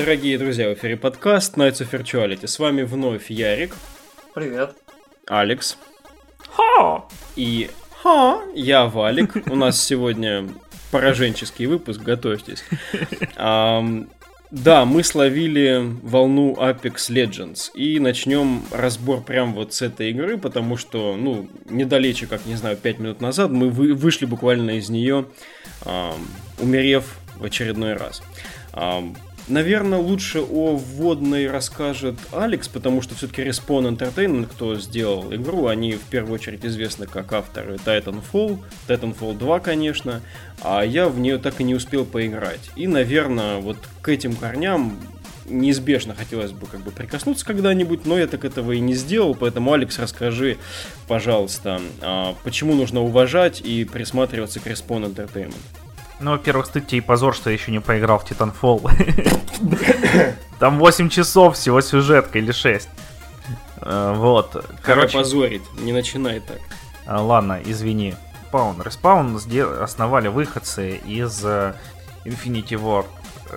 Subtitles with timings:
[0.00, 2.46] Дорогие друзья, в эфире подкаст Nights of Virtuality.
[2.46, 3.76] С вами вновь Ярик.
[4.32, 4.74] Привет.
[5.26, 5.76] Алекс.
[6.48, 7.04] Ха!
[7.36, 7.68] И
[8.02, 8.40] Ха!
[8.54, 9.36] Я Валик.
[9.50, 10.48] У нас сегодня
[10.90, 12.64] пораженческий выпуск, готовьтесь.
[13.36, 20.78] Да, мы словили волну Apex Legends и начнем разбор прямо вот с этой игры, потому
[20.78, 25.26] что, ну, недалече, как, не знаю, 5 минут назад мы вы, вышли буквально из нее,
[25.84, 26.12] э,
[26.58, 28.22] умерев в очередной раз.
[28.72, 29.02] Э,
[29.50, 35.94] Наверное, лучше о вводной расскажет Алекс, потому что все-таки Respawn Entertainment, кто сделал игру, они
[35.94, 40.20] в первую очередь известны как авторы Titanfall, Titanfall 2, конечно,
[40.62, 42.70] а я в нее так и не успел поиграть.
[42.76, 44.96] И, наверное, вот к этим корням
[45.46, 49.72] неизбежно хотелось бы как бы прикоснуться когда-нибудь, но я так этого и не сделал, поэтому,
[49.72, 50.58] Алекс, расскажи,
[51.08, 55.89] пожалуйста, а, почему нужно уважать и присматриваться к Respawn Entertainment?
[56.20, 58.90] Ну, во-первых, стыд тебе и позор, что я еще не поиграл в Titanfall.
[60.58, 62.88] Там 8 часов всего сюжетка или 6.
[63.82, 64.64] Э, вот.
[64.82, 66.58] Короче, позорить, не начинай так.
[67.06, 68.14] А, ладно, извини.
[68.52, 68.82] Respawn.
[68.82, 71.74] Respawn основали выходцы из э,
[72.24, 73.06] Infinity War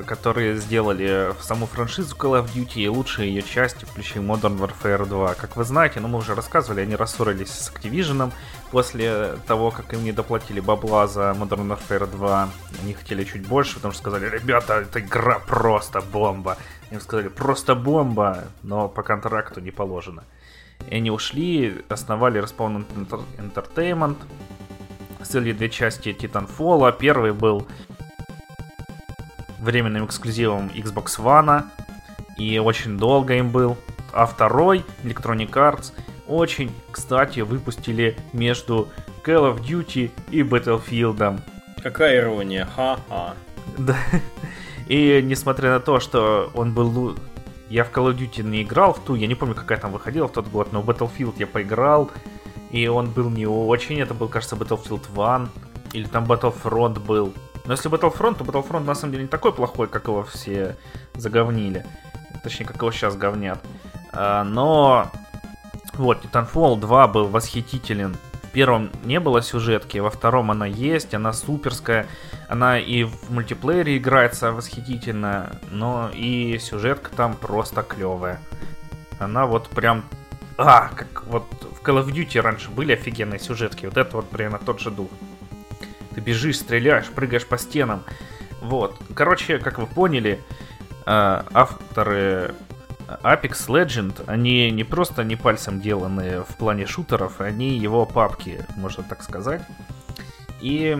[0.06, 5.36] которые сделали саму франшизу Call of Duty и лучшие ее части, включая Modern Warfare 2.
[5.36, 8.32] Как вы знаете, ну мы уже рассказывали, они рассорились с Activision
[8.72, 12.50] после того, как им не доплатили бабла за Modern Warfare 2.
[12.82, 16.58] Они хотели чуть больше, потому что сказали, ребята, эта игра просто бомба.
[16.92, 20.24] Им сказали, просто бомба, но по контракту не положено.
[20.90, 22.86] И они ушли, основали Respawn
[23.38, 24.18] Entertainment,
[25.22, 26.96] сделали две части Titanfall.
[26.98, 27.66] Первый был
[29.64, 31.64] временным эксклюзивом Xbox One,
[32.38, 33.78] и очень долго им был.
[34.12, 35.94] А второй, Electronic Arts,
[36.28, 38.90] очень, кстати, выпустили между
[39.26, 41.42] Call of Duty и Battlefield.
[41.82, 43.34] Какая ирония, ха-ха.
[43.78, 43.96] Да.
[44.88, 47.18] И несмотря на то, что он был...
[47.70, 50.28] Я в Call of Duty не играл в ту, я не помню, какая там выходила
[50.28, 52.12] в тот год, но в Battlefield я поиграл,
[52.72, 55.50] и он был не очень, это был, кажется, Battlefield 1,
[55.94, 57.34] или там Battlefront был.
[57.66, 60.76] Но если Battlefront, то Battlefront на самом деле не такой плохой, как его все
[61.16, 61.86] заговнили.
[62.44, 63.60] Точнее, как его сейчас говнят.
[64.12, 65.10] А, но
[65.94, 68.16] вот, Titanfall 2 был восхитителен.
[68.44, 72.08] В первом не было сюжетки, во втором она есть, она суперская.
[72.50, 78.40] Она и в мультиплеере играется восхитительно, но и сюжетка там просто клевая.
[79.20, 80.04] Она вот прям...
[80.58, 83.86] А, как вот в Call of Duty раньше были офигенные сюжетки.
[83.86, 85.10] Вот это вот прямо тот же дух.
[86.14, 88.04] Ты бежишь, стреляешь, прыгаешь по стенам.
[88.62, 88.98] Вот.
[89.14, 90.40] Короче, как вы поняли,
[91.06, 92.56] э, авторы
[93.08, 99.04] Apex Legend, они не просто не пальцем деланные в плане шутеров, они его папки, можно
[99.04, 99.62] так сказать.
[100.62, 100.98] И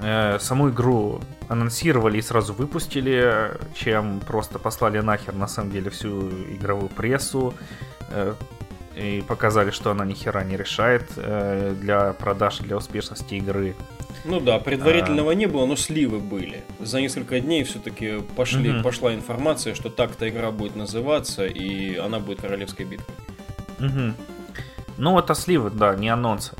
[0.00, 6.28] э, саму игру анонсировали и сразу выпустили, чем просто послали нахер на самом деле всю
[6.28, 7.54] игровую прессу.
[8.10, 8.34] Э,
[8.96, 13.76] и показали, что она ни хера не решает э, для продаж, для успешности игры.
[14.26, 15.34] Ну да, предварительного а...
[15.34, 16.64] не было, но сливы были.
[16.80, 18.82] За несколько дней все-таки пошли, угу.
[18.82, 23.14] пошла информация, что так-то игра будет называться, и она будет королевской битвой.
[23.78, 24.14] Угу.
[24.98, 26.54] Ну, это сливы, да, не анонсы.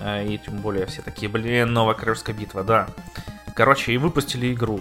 [0.00, 2.88] Э, и тем более все такие, блин, новая королевская битва, да.
[3.54, 4.80] Короче, и выпустили игру.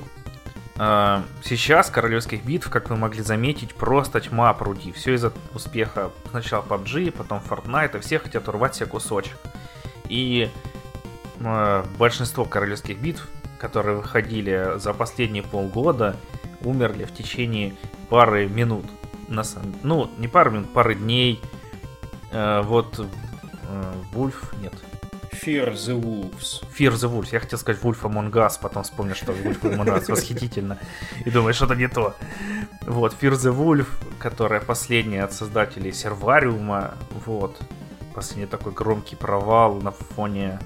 [0.78, 4.92] Э, сейчас королевских битв, как вы могли заметить, просто тьма пруди.
[4.92, 9.38] Все из-за успеха сначала PUBG, потом Fortnite, и все хотят урвать себе кусочек.
[10.08, 10.50] И
[11.98, 13.28] большинство королевских битв,
[13.60, 16.16] которые выходили за последние полгода,
[16.62, 17.74] умерли в течение
[18.10, 18.86] пары минут.
[19.28, 19.76] На самом...
[19.84, 21.42] Ну, не пары минут, пары дней.
[22.32, 23.06] Э, вот
[24.14, 24.74] Вульф, нет.
[25.32, 26.64] Fear the Wolves.
[26.78, 27.30] Fear the Wolves.
[27.32, 30.78] Я хотел сказать Wolf Among Us, потом вспомнил, что Wolf Among Us восхитительно.
[31.26, 32.16] И думаю, что-то не то.
[32.88, 33.88] Вот, Fear the Wolf,
[34.20, 36.96] которая последняя от создателей Сервариума.
[37.26, 37.60] Вот.
[38.14, 40.60] Последний такой громкий провал на фоне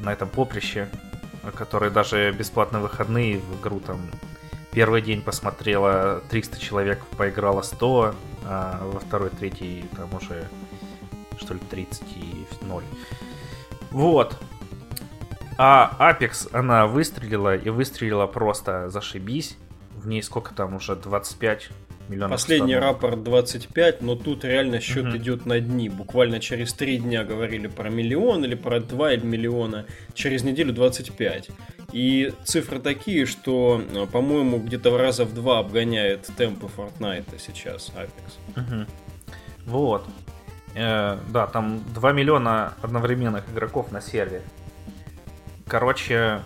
[0.00, 0.88] на этом поприще,
[1.54, 4.00] который даже бесплатные выходные в игру там
[4.72, 8.14] первый день посмотрела 300 человек, поиграла 100,
[8.44, 10.46] а во второй, третий там уже
[11.40, 12.84] что ли 30 и 0.
[13.90, 14.38] Вот.
[15.56, 19.56] А Apex, она выстрелила и выстрелила просто зашибись.
[19.96, 21.70] В ней сколько там уже 25
[22.08, 22.32] миллионов.
[22.32, 22.94] Последний станов.
[22.94, 25.16] рапорт 25, но тут реально счет угу.
[25.16, 25.88] идет на дни.
[25.88, 31.50] Буквально через три дня говорили про миллион или про 2 миллиона, через неделю 25.
[31.92, 37.92] И цифры такие, что, э, по-моему, где-то в раза в два обгоняет темпы Fortnite сейчас
[37.96, 38.62] Apex.
[38.62, 38.86] Угу.
[39.66, 40.06] Вот.
[40.74, 44.42] Э, да, там 2 миллиона одновременных игроков на сервере.
[45.66, 46.42] Короче,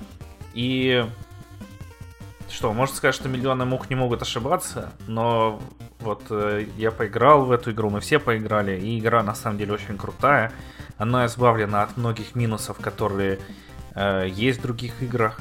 [0.55, 1.05] и
[2.53, 5.61] что, можно сказать, что миллионы мух не могут ошибаться, но
[6.01, 9.73] вот э, я поиграл в эту игру, мы все поиграли, и игра на самом деле
[9.73, 10.53] очень крутая.
[10.99, 13.39] Она избавлена от многих минусов, которые
[13.95, 15.41] э, есть в других играх.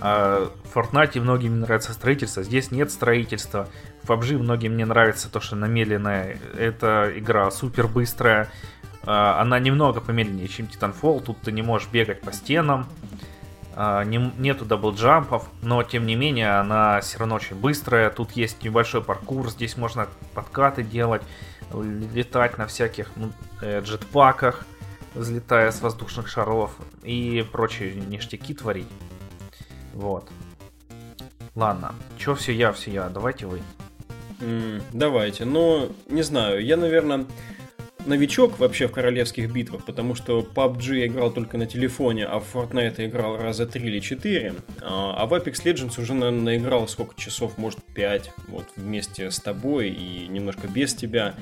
[0.00, 3.68] А в Fortnite многим нравится строительство, здесь нет строительства.
[4.02, 6.38] В PUBG многим не нравится то, что она медленная.
[6.56, 8.48] Эта игра супер быстрая.
[9.04, 11.22] А, она немного помедленнее, чем Titanfall.
[11.22, 12.86] Тут ты не можешь бегать по стенам.
[13.80, 18.10] А, не, нету даблджампов, но тем не менее она все равно очень быстрая.
[18.10, 21.22] Тут есть небольшой паркур, здесь можно подкаты делать,
[21.72, 23.30] летать на всяких ну,
[23.62, 24.66] э, джетпаках,
[25.14, 26.72] взлетая с воздушных шаров
[27.04, 28.88] и прочие ништяки творить.
[29.94, 30.28] Вот.
[31.54, 33.62] Ладно, чё все я, все я, давайте вы.
[34.40, 37.26] Mm, давайте, но не знаю, я, наверное,
[38.06, 42.54] новичок вообще в королевских битвах, потому что PUBG я играл только на телефоне, а в
[42.54, 44.54] Fortnite я играл раза 3 или 4.
[44.82, 49.38] А, а в Apex Legends уже, наверное, наиграл сколько часов, может 5, вот вместе с
[49.40, 51.34] тобой и немножко без тебя.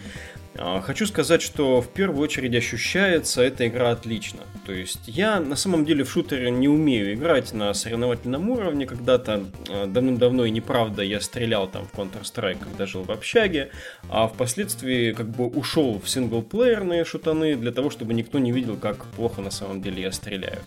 [0.58, 4.41] А, хочу сказать, что в первую очередь ощущается эта игра отлично.
[4.64, 8.87] То есть я на самом деле в шутере не умею играть на соревновательном уровне.
[8.87, 13.70] Когда-то а, давным-давно и неправда я стрелял там в Counter-Strike, когда жил в общаге,
[14.08, 19.05] а впоследствии как бы ушел в синглплеерные шутаны для того, чтобы никто не видел, как
[19.06, 20.61] плохо на самом деле я стреляю.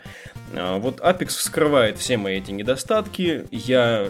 [0.54, 3.46] А, вот Apex вскрывает все мои эти недостатки.
[3.52, 4.10] Я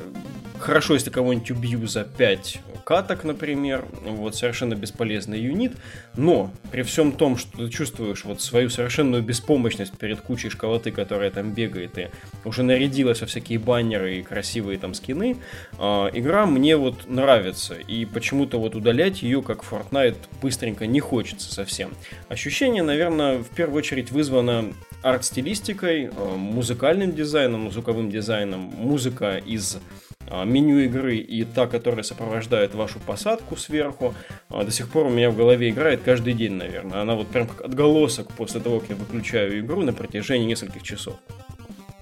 [0.60, 5.74] хорошо, если кого-нибудь убью за 5 каток, например, вот совершенно бесполезный юнит,
[6.16, 11.32] но при всем том, что ты чувствуешь вот свою совершенную беспомощность перед кучей школоты, которая
[11.32, 12.10] там бегает и
[12.46, 15.38] уже нарядилась во всякие баннеры и красивые там скины,
[15.78, 21.54] э, игра мне вот нравится, и почему-то вот удалять ее, как Fortnite, быстренько не хочется
[21.54, 21.92] совсем.
[22.28, 30.09] Ощущение, наверное, в первую очередь вызвано арт-стилистикой, э, музыкальным дизайном, звуковым дизайном, музыка из а,
[30.46, 34.14] меню игры и та, которая сопровождает вашу посадку сверху,
[34.50, 37.02] а, до сих пор у меня в голове играет каждый день, наверное.
[37.02, 41.16] Она вот прям как отголосок после того, как я выключаю игру на протяжении нескольких часов.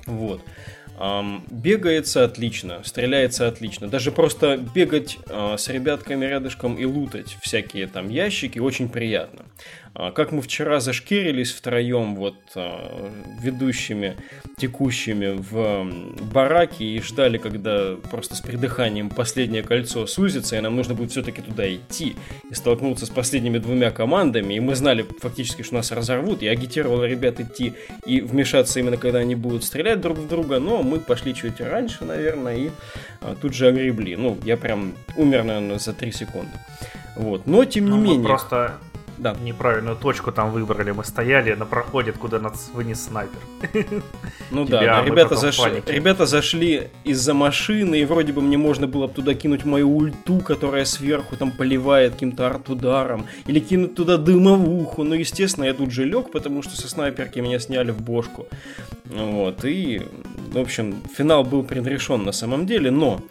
[0.05, 0.41] Вот.
[1.51, 3.87] Бегается отлично, стреляется отлично.
[3.87, 9.45] Даже просто бегать uh, с ребятками рядышком и лутать всякие там ящики очень приятно.
[9.99, 13.11] А, как мы вчера зашкерились втроем вот а,
[13.41, 14.15] ведущими,
[14.55, 15.91] текущими в
[16.31, 21.41] бараке и ждали, когда просто с придыханием последнее кольцо сузится, и нам нужно будет все-таки
[21.41, 22.15] туда идти
[22.47, 27.03] и столкнуться с последними двумя командами, и мы знали фактически, что нас разорвут, я агитировал
[27.03, 27.73] ребят идти
[28.05, 32.05] и вмешаться именно когда они будут стрелять друг в друга, но мы пошли чуть раньше,
[32.05, 32.69] наверное, и
[33.21, 34.15] а, тут же огребли.
[34.15, 36.51] Ну, я прям умер, наверное, за 3 секунды.
[37.15, 37.47] Вот.
[37.47, 38.27] Но, тем не ну, менее...
[38.27, 38.77] просто
[39.17, 39.35] да.
[39.41, 40.91] неправильную точку там выбрали.
[40.91, 43.39] Мы стояли на проходе, куда нас вынес снайпер.
[44.51, 49.33] Ну да, ребята, зашли, ребята зашли из-за машины, и вроде бы мне можно было туда
[49.33, 55.03] кинуть мою ульту, которая сверху там поливает каким-то арт-ударом, или кинуть туда дымовуху.
[55.03, 58.47] Но, естественно, я тут же лег, потому что со снайперки меня сняли в бошку.
[59.05, 60.01] Вот, и,
[60.51, 63.21] в общем, финал был предрешен на самом деле, но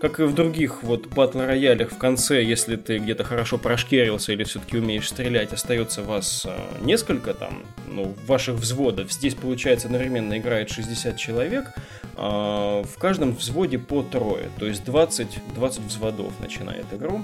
[0.00, 4.32] как и в других вот battle royal ях в конце, если ты где-то хорошо прошкерился
[4.32, 9.12] или все-таки умеешь стрелять, остается вас э, несколько там, ну, ваших взводов.
[9.12, 11.72] Здесь, получается, одновременно играет 60 человек,
[12.16, 17.22] э, в каждом взводе по трое, то есть 20, 20 взводов начинает игру.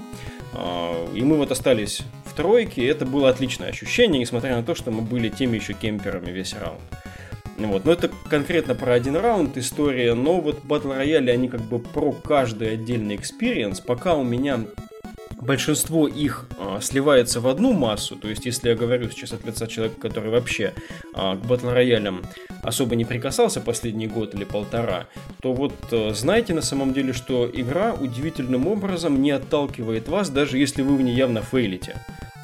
[0.53, 4.75] Э, и мы вот остались в тройке, и это было отличное ощущение, несмотря на то,
[4.75, 6.81] что мы были теми еще кемперами весь раунд.
[7.57, 7.85] Вот.
[7.85, 11.79] Но это конкретно про один раунд история, но вот battle royal и, они как бы
[11.79, 13.79] про каждый отдельный experience.
[13.79, 14.61] Пока у меня
[15.41, 19.67] большинство их а, сливается в одну массу, то есть если я говорю сейчас от лица
[19.67, 20.73] человека, который вообще
[21.13, 22.23] а, к батл роялям
[22.63, 25.07] особо не прикасался последний год или полтора,
[25.41, 30.57] то вот а, знаете на самом деле, что игра удивительным образом не отталкивает вас, даже
[30.57, 31.95] если вы в ней явно фейлите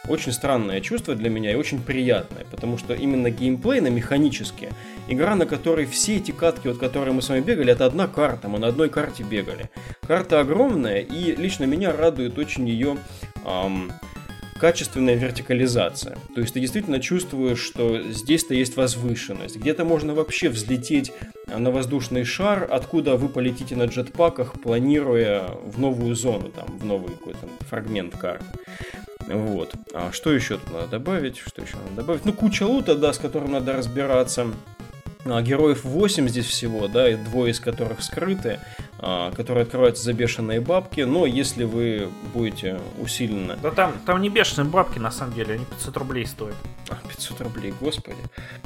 [0.08, 4.70] очень странное чувство для меня и очень приятное, потому что именно геймплейно, механически,
[5.12, 8.48] игра, на которой все эти катки, вот которые мы с вами бегали, это одна карта,
[8.48, 9.70] мы на одной карте бегали.
[10.08, 12.98] Карта огромная, и лично меня радует очень ее
[13.46, 13.91] эм,
[14.62, 16.18] качественная вертикализация.
[16.36, 19.56] То есть ты действительно чувствуешь, что здесь-то есть возвышенность.
[19.56, 21.12] Где-то можно вообще взлететь
[21.48, 27.10] на воздушный шар, откуда вы полетите на джетпаках, планируя в новую зону, там, в новый
[27.10, 28.46] какой-то фрагмент карты.
[29.27, 29.74] Вот.
[29.94, 31.38] А что еще тут надо добавить?
[31.39, 32.25] Что еще надо добавить?
[32.25, 34.48] Ну, куча лута, да, с которым надо разбираться.
[35.25, 38.60] А, героев 8 здесь всего, да, и двое из которых скрыты,
[38.98, 43.58] а, которые открываются за бешеные бабки, но если вы будете усиленно...
[43.62, 46.56] Да там, там не бешеные бабки, на самом деле, они 500 рублей стоят.
[46.90, 48.18] А, 500 рублей, господи.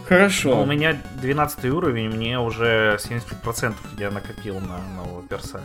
[0.06, 0.56] Хорошо.
[0.56, 5.62] Ну, у меня 12 уровень, мне уже 75% я накопил на нового перса.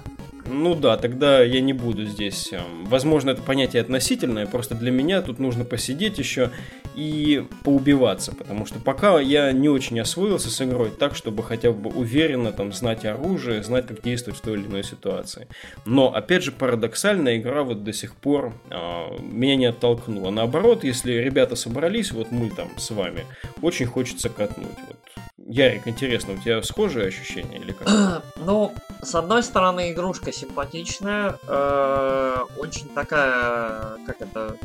[0.47, 2.53] Ну да, тогда я не буду здесь.
[2.53, 6.51] Эм, возможно, это понятие относительное, просто для меня тут нужно посидеть еще
[6.97, 11.91] и поубиваться, потому что пока я не очень освоился с игрой так, чтобы хотя бы
[11.91, 15.47] уверенно там знать оружие, знать, как действовать в той или иной ситуации.
[15.85, 18.75] Но, опять же, парадоксально, игра вот до сих пор э,
[19.21, 20.31] меня не оттолкнула.
[20.31, 23.25] Наоборот, если ребята собрались, вот мы там с вами,
[23.63, 24.67] очень хочется катнуть.
[24.89, 25.10] Вот
[25.47, 28.23] Ярик, интересно, у тебя схожие ощущения или как?
[28.37, 34.57] Ну, с одной стороны, игрушка симпатичная, э, очень такая, как это,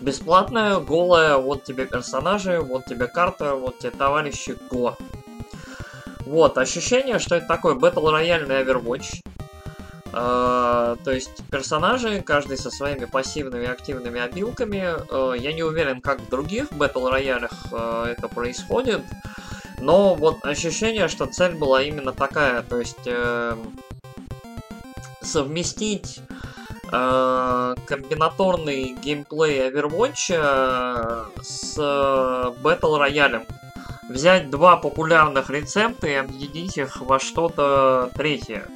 [0.00, 4.96] бесплатная, голая, вот тебе персонажи, вот тебе карта, вот тебе товарищи, го.
[6.20, 9.20] Вот, ощущение, что это такой Battle рояльный Overwatch.
[10.12, 14.94] Uh, то есть персонажи, каждый со своими пассивными и активными обилками.
[15.10, 19.00] Uh, я не уверен, как в других Battle роялях это происходит.
[19.82, 23.56] Но вот ощущение, что цель была именно такая, то есть э,
[25.20, 26.20] совместить
[26.92, 33.44] э, комбинаторный геймплей Overwatch э, с Battle роялем.
[34.08, 38.68] Взять два популярных рецепта и объединить их во что-то третье.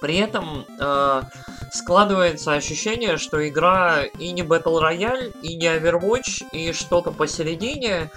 [0.00, 1.22] При этом э,
[1.72, 8.10] складывается ощущение, что игра и не Battle Royale, и не Overwatch, и что-то посередине,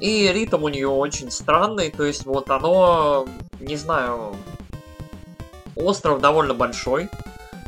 [0.00, 3.28] и ритм у нее очень странный, то есть вот оно,
[3.60, 4.34] не знаю,
[5.76, 7.10] остров довольно большой,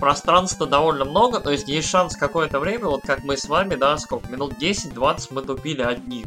[0.00, 3.98] пространства довольно много, то есть есть шанс какое-то время, вот как мы с вами, да,
[3.98, 6.24] сколько, минут 10-20 мы тупили одни.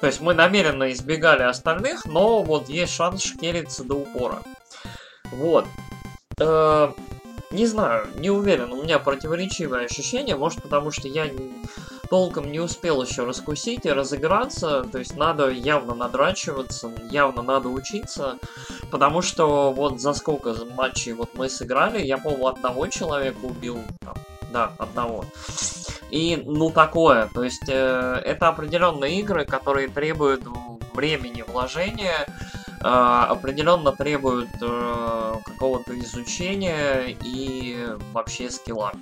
[0.00, 4.42] То есть мы намеренно избегали остальных, но вот есть шанс шкериться до упора.
[5.32, 5.66] Вот.
[6.38, 6.92] Э,
[7.50, 11.28] не знаю, не уверен, у меня противоречивое ощущение, может потому что я
[12.08, 18.38] толком не успел еще раскусить и разыграться, то есть надо явно надрачиваться, явно надо учиться,
[18.90, 24.14] потому что вот за сколько матчей вот мы сыграли, я, по-моему, одного человека убил, там,
[24.52, 25.24] да, одного.
[26.10, 30.44] И, ну, такое, то есть э, это определенные игры, которые требуют
[30.94, 32.26] времени вложения,
[32.88, 38.92] определенно требуют э, какого-то изучения и вообще скилла.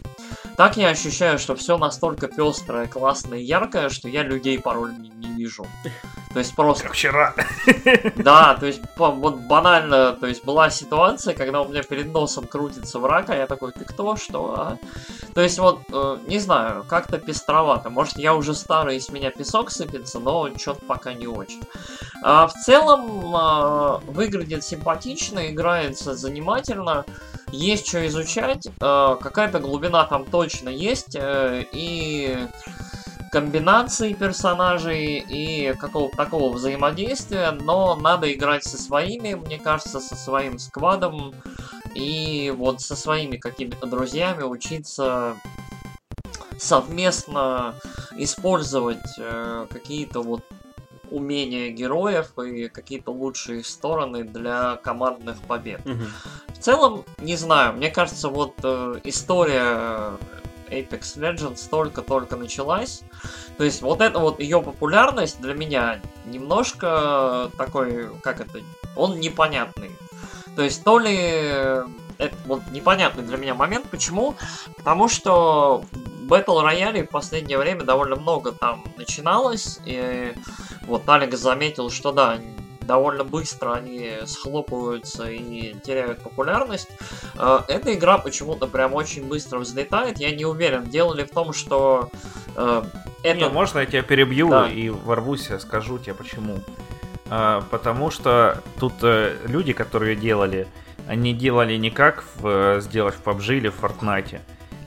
[0.56, 5.08] Так я ощущаю, что все настолько пестрое, классное и яркое, что я людей порой не,
[5.08, 5.66] не вижу.
[6.32, 6.84] То есть просто...
[6.84, 7.34] Как вчера.
[8.16, 12.98] Да, то есть вот банально, то есть была ситуация, когда у меня перед носом крутится
[12.98, 14.78] враг, а я такой, ты кто, что, а?
[15.34, 17.90] То есть вот, э, не знаю, как-то пестровато.
[17.90, 21.62] Может, я уже старый, и с меня песок сыпется, но что-то пока не очень.
[22.22, 27.04] А в целом, э, выглядит симпатично, играется занимательно,
[27.54, 32.36] есть что изучать, э, какая-то глубина там точно есть, э, и
[33.30, 40.58] комбинации персонажей и какого-то такого взаимодействия, но надо играть со своими, мне кажется, со своим
[40.58, 41.34] сквадом
[41.94, 45.36] и вот со своими какими-то друзьями учиться
[46.58, 47.74] совместно
[48.16, 50.44] использовать э, какие-то вот
[51.14, 55.80] умения героев и какие-то лучшие стороны для командных побед.
[55.86, 56.04] Угу.
[56.48, 60.18] В целом, не знаю, мне кажется, вот э, история
[60.68, 63.02] Apex Legends только-только началась.
[63.56, 68.60] То есть вот эта вот ее популярность для меня немножко такой, как это,
[68.96, 69.90] он непонятный.
[70.56, 71.14] То есть то ли
[72.18, 73.86] это вот непонятный для меня момент.
[73.90, 74.34] Почему?
[74.76, 75.84] Потому что
[76.28, 79.80] Battle Royale в последнее время довольно много там начиналось.
[79.84, 80.32] И
[80.86, 82.38] вот Алекс заметил, что да,
[82.84, 86.88] довольно быстро они схлопываются и теряют популярность.
[87.36, 90.18] Э, эта игра почему-то прям очень быстро взлетает.
[90.18, 92.10] Я не уверен, дело ли в том, что
[92.56, 92.82] э,
[93.22, 93.38] это...
[93.38, 94.68] Не, можно я тебя перебью да.
[94.68, 96.58] и ворвусь, скажу тебе почему.
[97.30, 100.66] Э, потому что тут люди, которые делали,
[101.06, 104.40] они делали не как в, сделать в PUBG или в Fortnite.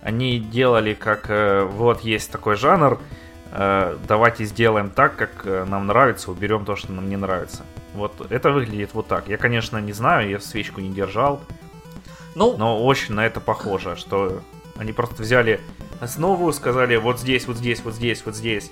[0.07, 1.27] Они делали как
[1.73, 2.97] вот есть такой жанр,
[3.51, 7.65] давайте сделаем так, как нам нравится, уберем то, что нам не нравится.
[7.93, 9.27] Вот это выглядит вот так.
[9.27, 11.41] Я, конечно, не знаю, я свечку не держал.
[12.35, 14.39] Ну, но очень на это похоже, что
[14.77, 15.59] они просто взяли
[15.99, 18.71] основу, сказали вот здесь, вот здесь, вот здесь, вот здесь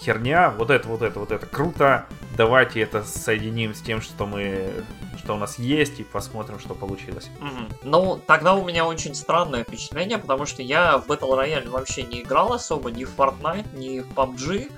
[0.00, 2.06] херня, вот это, вот это, вот это круто.
[2.36, 4.84] Давайте это соединим с тем, что мы,
[5.18, 7.30] что у нас есть, и посмотрим, что получилось.
[7.40, 7.78] Угу.
[7.82, 12.22] Ну, тогда у меня очень странное впечатление, потому что я в Battle Royale вообще не
[12.22, 14.70] играл особо, ни в Fortnite, ни в PUBG.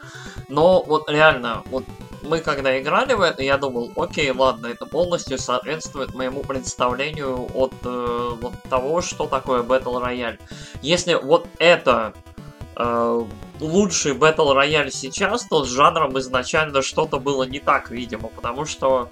[0.48, 1.84] Но вот реально, вот
[2.22, 7.74] мы когда играли в это, я думал, окей, ладно, это полностью соответствует моему представлению от
[7.84, 10.38] э, вот того, что такое Battle Royale.
[10.82, 12.14] Если вот это
[12.76, 13.24] э,
[13.60, 19.10] лучший Battle Royale сейчас, то с жанром изначально что-то было не так, видимо, потому что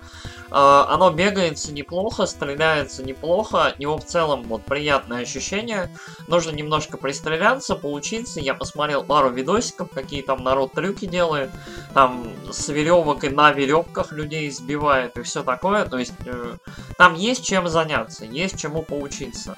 [0.51, 5.91] оно бегается неплохо, стреляется неплохо, от него в целом вот приятное ощущение.
[6.27, 8.41] Нужно немножко пристреляться, поучиться.
[8.41, 11.51] Я посмотрел пару видосиков, какие там народ трюки делает,
[11.95, 15.85] там с веревок и на веревках людей сбивает и все такое.
[15.85, 16.57] То есть э,
[16.97, 19.57] там есть чем заняться, есть чему поучиться.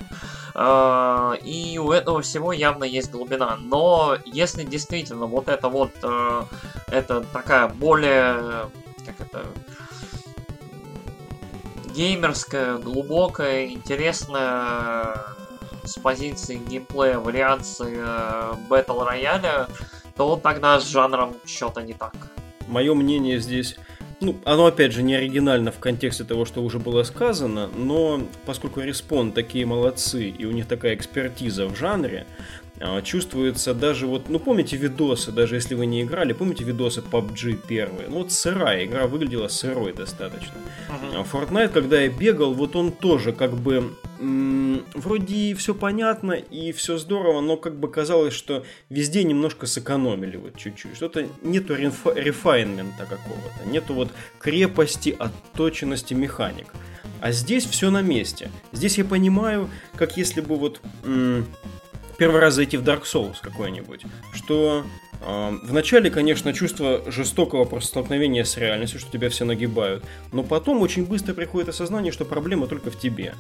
[0.55, 3.57] Э, и у этого всего явно есть глубина.
[3.61, 6.43] Но если действительно вот это вот, э,
[6.89, 8.71] это такая более,
[9.07, 9.45] как это,
[11.95, 15.17] геймерская, глубокая, интересная
[15.85, 17.99] с позиции геймплея вариации
[18.69, 19.67] Battle рояля,
[20.17, 22.15] то тогда с жанром что-то не так.
[22.69, 23.77] Мое мнение здесь
[24.21, 28.81] ну, оно опять же не оригинально в контексте того, что уже было сказано, но поскольку
[28.81, 32.27] Респон такие молодцы и у них такая экспертиза в жанре,
[32.83, 37.61] а, чувствуется даже вот, ну помните видосы, даже если вы не играли, помните видосы PUBG
[37.69, 38.09] первые?
[38.09, 40.55] Ну вот сырая, игра выглядела сырой достаточно.
[40.89, 41.27] Uh-huh.
[41.31, 43.97] Fortnite, когда я бегал, вот он тоже как бы м-
[44.95, 50.57] вроде все понятно и все здорово, но как бы казалось, что везде немножко сэкономили вот
[50.57, 50.97] чуть-чуть.
[50.97, 56.67] Что-то нету реф- рефайнмента какого-то, нету вот крепости, отточенности механик.
[57.21, 58.51] А здесь все на месте.
[58.73, 60.81] Здесь я понимаю, как если бы вот...
[61.05, 61.47] М-
[62.17, 64.03] первый раз зайти в Dark Souls какой-нибудь,
[64.35, 64.85] что
[65.21, 71.35] вначале, конечно, чувство жестокого столкновения с реальностью, что тебя все нагибают, но потом очень быстро
[71.35, 73.35] приходит осознание, что проблема только в тебе.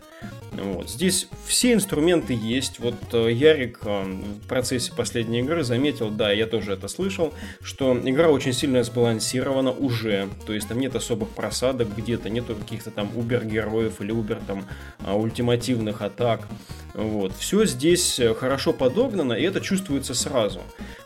[0.53, 0.91] Вот.
[0.91, 2.81] Здесь все инструменты есть.
[2.81, 7.33] Вот э, Ярик в процессе последней игры заметил, да, я тоже это слышал,
[7.63, 10.29] что игра очень сильно сбалансирована уже.
[10.47, 14.65] То есть там нет особых просадок где-то, нету каких-то там убер-героев или убер там
[15.05, 16.47] э, ультимативных атак.
[16.95, 17.35] Вот.
[17.37, 20.61] Все здесь э, хорошо подогнано, и это чувствуется сразу.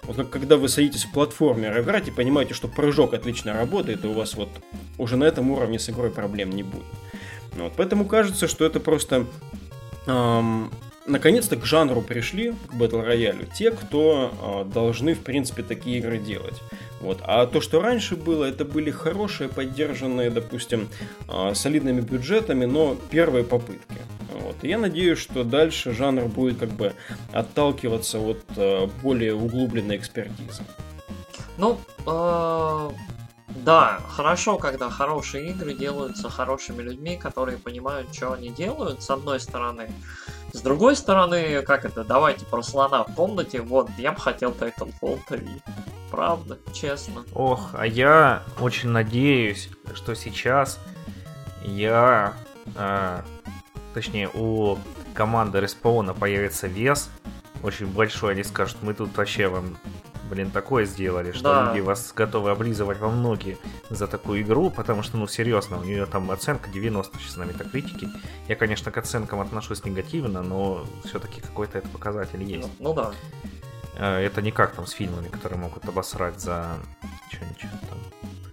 [0.06, 4.08] Вот как когда вы садитесь в платформер играть и понимаете, что прыжок отлично работает, и
[4.08, 4.48] у вас вот
[4.98, 6.84] уже на этом уровне с игрой проблем не будет.
[7.56, 7.72] Вот.
[7.76, 9.26] Поэтому кажется, что это просто
[10.06, 10.70] эм,
[11.06, 16.18] наконец-то к жанру пришли, к Battle Royale, те, кто э, должны, в принципе, такие игры
[16.18, 16.60] делать.
[17.00, 17.18] Вот.
[17.22, 20.88] А то, что раньше было, это были хорошие, поддержанные, допустим,
[21.28, 23.98] э, солидными бюджетами, но первые попытки.
[24.32, 24.56] Вот.
[24.62, 26.94] И я надеюсь, что дальше жанр будет как бы
[27.32, 30.62] отталкиваться от э, более углубленной экспертизы.
[31.58, 32.90] Ну, э,
[33.48, 39.38] да, хорошо, когда хорошие игры делаются хорошими людьми, которые понимают, что они делают, с одной
[39.38, 39.90] стороны.
[40.54, 45.18] С другой стороны, как это, давайте про слона в комнате, вот, я бы хотел Titanfall
[45.26, 45.40] 3.
[46.12, 47.24] Правда, честно.
[47.34, 50.78] Ох, а я очень надеюсь, что сейчас
[51.64, 52.34] я
[52.76, 53.22] э,
[53.94, 54.78] точнее, у
[55.12, 57.10] команды респауна появится вес
[57.64, 59.76] очень большой, они скажут, мы тут вообще вам,
[60.28, 61.68] блин, такое сделали, что да.
[61.68, 63.58] люди вас готовы облизывать во ноги
[63.90, 68.08] за такую игру, потому что, ну, серьезно, у нее там оценка 90 сейчас на метакритике.
[68.48, 72.68] Я, конечно, к оценкам отношусь негативно, но все-таки какой-то это показатель есть.
[72.78, 73.12] Ну, ну да.
[73.96, 76.76] Э, это не как там с фильмами, которые могут обосрать за
[77.30, 77.98] что-нибудь там.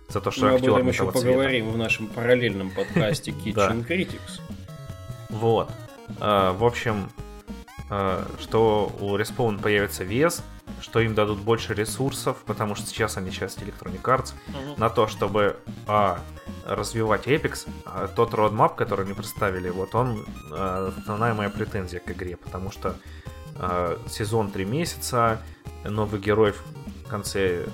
[0.09, 4.41] За то, что Мы об этом еще поговорим в нашем параллельном подкасте Kitchen Critics.
[5.29, 5.71] Вот.
[6.19, 7.09] А, в общем,
[7.89, 10.43] а, что у Respawn появится вес,
[10.79, 14.79] что им дадут больше ресурсов, потому что сейчас они часть Electronic Arts, uh-huh.
[14.79, 15.57] на то, чтобы
[15.87, 16.19] а,
[16.65, 22.11] развивать Apex, а тот roadmap, который они представили, вот он а, основная моя претензия к
[22.11, 22.95] игре, потому что
[23.55, 25.41] а, сезон 3 месяца,
[25.83, 27.65] новый герой в конце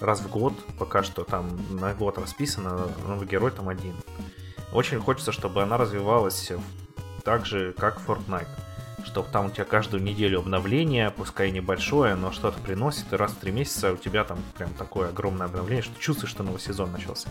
[0.00, 3.94] раз в год, пока что там на год расписано, новый герой там один.
[4.72, 6.52] Очень хочется, чтобы она развивалась
[7.24, 8.48] так же, как Fortnite.
[9.04, 13.36] Чтобы там у тебя каждую неделю обновление, пускай небольшое, но что-то приносит, и раз в
[13.36, 17.28] три месяца у тебя там прям такое огромное обновление, что чувствуешь, что новый сезон начался.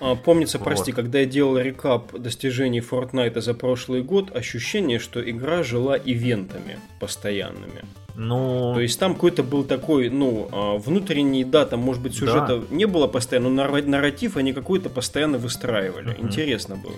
[0.00, 0.64] А, помнится, вот.
[0.64, 6.78] прости, когда я делал рекап достижений Fortnite за прошлый год, ощущение, что игра жила ивентами
[7.00, 7.84] постоянными.
[8.14, 8.74] Ну...
[8.74, 12.74] То есть там какой-то был такой, ну, а, внутренний, да, там, может быть, сюжета да.
[12.74, 16.10] не было постоянно, но нарратив они какой-то постоянно выстраивали.
[16.10, 16.22] Mm-hmm.
[16.22, 16.96] Интересно было.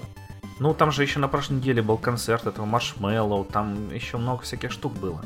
[0.61, 4.71] Ну, там же еще на прошлой неделе был концерт этого Маршмеллоу, там еще много всяких
[4.71, 5.25] штук было.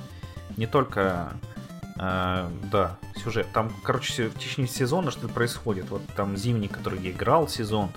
[0.57, 1.33] Не только,
[1.97, 3.47] э, да, сюжет.
[3.53, 5.91] Там, короче, в течение сезона что-то происходит.
[5.91, 7.91] Вот там зимний, который я играл сезон,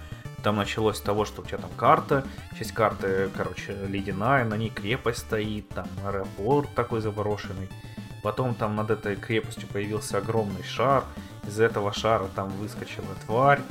[0.44, 2.26] там началось с того, что у тебя там карта,
[2.58, 7.70] часть карты, короче, ледяная, на ней крепость стоит, там аэропорт такой заброшенный.
[8.24, 11.04] Потом там над этой крепостью появился огромный шар,
[11.48, 13.62] из этого шара там выскочила тварь,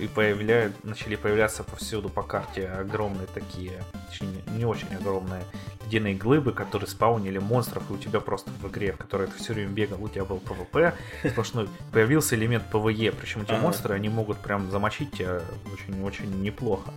[0.00, 3.72] и появляют, начали появляться повсюду по карте огромные такие,
[4.08, 5.42] точнее, не очень огромные
[5.86, 9.52] ледяные глыбы, которые спаунили монстров, и у тебя просто в игре, в которой ты все
[9.54, 10.94] время бегал, у тебя был PvP
[11.28, 13.62] сплошной, появился элемент PvE, причем эти Ага.
[13.62, 15.40] монстры, они могут прям замочить тебя
[15.72, 16.90] очень-очень неплохо.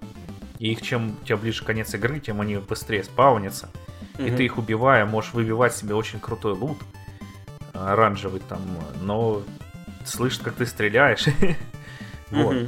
[0.58, 3.70] И их чем у тебя ближе конец игры, тем они быстрее спаунятся.
[4.18, 4.36] И Мгм.
[4.38, 6.78] ты их убивая, можешь выбивать себе очень крутой лут.
[7.74, 8.60] а, Оранжевый там,
[9.02, 9.42] но
[10.04, 11.26] слышит, как ты стреляешь.
[12.32, 12.68] Вот.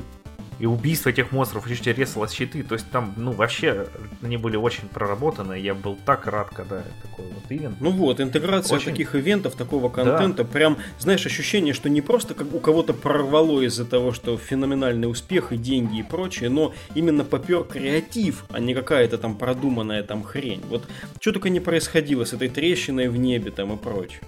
[0.62, 2.62] И убийство этих монстров еще резало щиты.
[2.62, 3.88] То есть там, ну, вообще,
[4.21, 5.60] они были очень проработаны.
[5.60, 7.78] Я был так рад, когда такой вот ивент.
[7.82, 12.54] Ну вот, интеграция Очень- таких ивентов, такого контента, прям, знаешь, ощущение, что не просто как
[12.54, 17.63] у кого-то прорвало из-за того, что феноменальный успех и деньги и прочее, но именно попер
[17.63, 20.62] креатив, а не какая-то там продуманная там хрень.
[20.69, 20.88] Вот
[21.19, 24.21] что только не происходило с этой трещиной в небе там и прочее.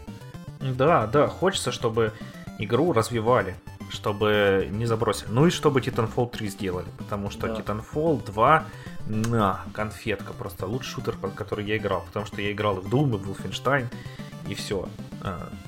[0.60, 2.12] Да, да, хочется, чтобы
[2.58, 3.56] игру развивали,
[3.93, 5.29] чтобы не забросили.
[5.29, 7.53] Ну и чтобы Titanfall 3 сделали, потому что Да.
[7.56, 8.65] Titanfall 2,
[9.08, 12.88] на, конфетка, просто лучший шутер, под который я играл, потому что я играл и в
[12.88, 13.86] Doom, и в Wolfenstein,
[14.47, 14.88] и все.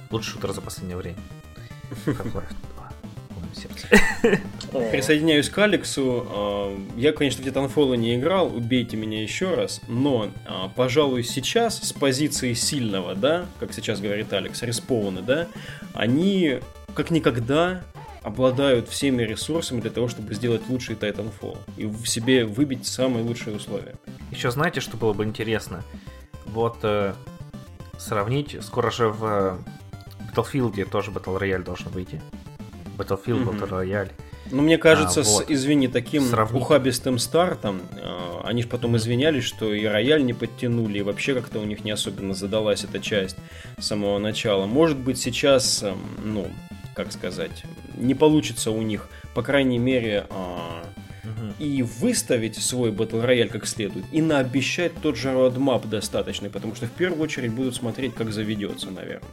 [0.09, 1.17] лучший шутер за последнее время.
[2.05, 2.91] Half-Life 2
[3.29, 3.87] в моем сердце.
[4.73, 6.25] О, Присоединяюсь к Алексу.
[6.29, 11.77] А, Я, конечно, в Titanfall не играл, убейте меня еще раз, но, а, пожалуй, сейчас
[11.77, 15.47] с позиции сильного, да, как сейчас говорит Алекс, респауны, да,
[15.93, 16.59] они
[16.95, 17.83] как никогда
[18.25, 23.55] обладают всеми ресурсами для того, чтобы сделать лучший Titanfall и в себе выбить самые лучшие
[23.55, 23.93] условия.
[24.31, 25.83] Еще знаете, что было бы интересно?
[26.47, 27.13] Вот э,
[27.99, 29.57] сравнить, скоро же в э,
[30.35, 32.19] Battlefield тоже Battle Royale должен выйти.
[32.97, 33.49] Battlefield, Мгм.
[33.51, 34.11] Battle Royale.
[34.51, 35.49] Но мне кажется, А, с, вот.
[35.51, 36.61] извини, таким Сравнить.
[36.63, 41.59] ухабистым стартом, э, они же потом извинялись, что и рояль не подтянули, и вообще как-то
[41.59, 43.37] у них не особенно задалась эта часть
[43.79, 44.65] с самого начала.
[44.65, 46.47] Может быть, сейчас, эм, ну,
[46.95, 47.63] как сказать,
[47.97, 50.25] не получится у них, по крайней мере,
[51.23, 51.53] Мгм.
[51.59, 56.85] и выставить свой Battle Royale как следует, и наобещать тот же roadmap достаточный, потому что
[56.87, 59.29] в первую очередь будут смотреть, как заведется, наверное.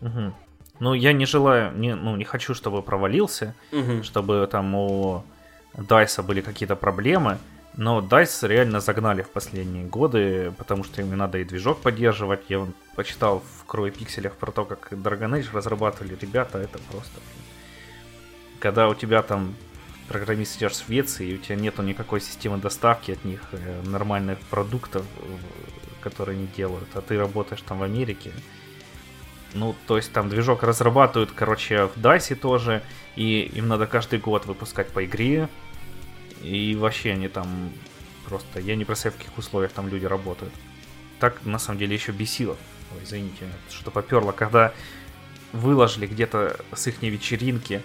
[0.00, 0.34] Мгм.
[0.80, 4.02] Ну, я не желаю, не, ну, не хочу, чтобы провалился, Мгм.
[4.02, 5.22] чтобы там у
[5.76, 7.38] Дайса были какие-то проблемы.
[7.76, 12.42] Но DICE реально загнали в последние годы, потому что им надо и движок поддерживать.
[12.48, 16.16] Я почитал в Крое Пикселях про то, как Dragon Age разрабатывали.
[16.20, 17.20] Ребята, это просто...
[18.58, 19.54] Когда у тебя там
[20.08, 24.40] программист сидишь в Швеции, и у тебя нету никакой системы доставки от них, э, нормальных
[24.40, 25.22] продуктов, э,
[26.02, 28.32] которые они делают, а ты работаешь там в Америке,
[29.54, 32.82] ну, то есть там движок разрабатывают, короче, в DICE тоже,
[33.16, 35.48] и им надо каждый год выпускать по игре,
[36.42, 37.72] и вообще они там
[38.26, 38.60] просто...
[38.60, 40.52] Я не представляю, в каких условиях там люди работают.
[41.18, 42.56] Так, на самом деле, еще бесило.
[42.94, 44.72] Ой, извините, что поперло, когда
[45.52, 47.82] выложили где-то с их вечеринки,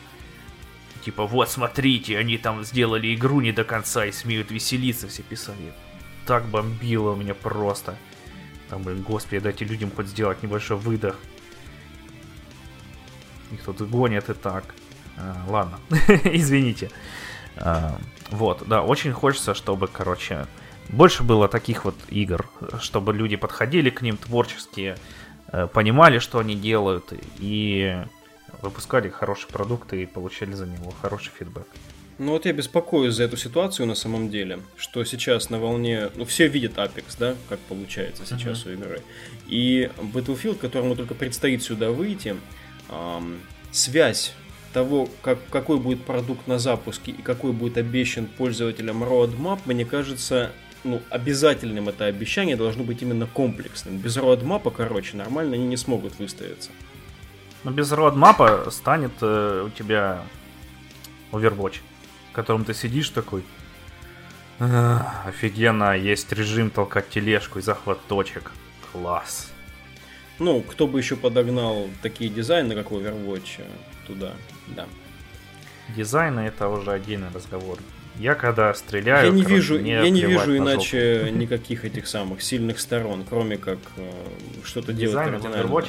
[1.04, 5.74] типа, вот, смотрите, они там сделали игру не до конца и смеют веселиться, все писали.
[6.26, 7.98] Так бомбило у меня просто.
[8.70, 11.20] Там, блин, господи, дайте людям хоть сделать небольшой выдох.
[13.52, 14.74] Их тут гонят и так.
[15.18, 15.80] А, ладно,
[16.24, 16.90] извините.
[17.58, 18.00] А,
[18.32, 20.48] вот, да, очень хочется, чтобы, короче,
[20.90, 22.48] больше было таких вот игр,
[22.80, 24.96] чтобы люди подходили к ним творчески,
[25.52, 27.98] э, понимали, что они делают, и
[28.62, 31.68] выпускали хорошие продукты и получали за него хороший фидбэк.
[32.18, 36.24] Ну вот я беспокоюсь за эту ситуацию на самом деле, что сейчас на волне, ну
[36.24, 39.02] все видят Apex, да, как получается сейчас у игры,
[39.48, 42.38] и Battlefield, которому только предстоит сюда выйти,
[42.90, 43.40] ам,
[43.72, 44.34] связь
[44.76, 50.52] того, как, какой будет продукт на запуске и какой будет обещан пользователям roadmap, мне кажется,
[50.84, 53.98] ну, обязательным это обещание должно быть именно комплексным.
[53.98, 56.72] Без roadmap, короче, нормально они не смогут выставиться.
[57.64, 60.24] Но без родмапа станет э, у тебя
[61.32, 61.78] Overwatch,
[62.32, 63.46] в котором ты сидишь такой.
[64.60, 68.52] «Ах, офигенно, есть режим толкать тележку и захват точек.
[68.92, 69.54] Класс.
[70.38, 73.64] Ну, кто бы еще подогнал такие дизайны, как Overwatch, э,
[74.06, 74.34] туда,
[74.68, 74.88] да.
[75.96, 77.78] Дизайн это уже отдельный разговор.
[78.18, 82.42] Я когда стреляю, Я не короче, вижу, я не вижу на иначе никаких этих самых
[82.42, 84.12] сильных сторон, кроме как э,
[84.64, 85.68] что-то делать в кардинально.
[85.68, 85.88] Overwatch.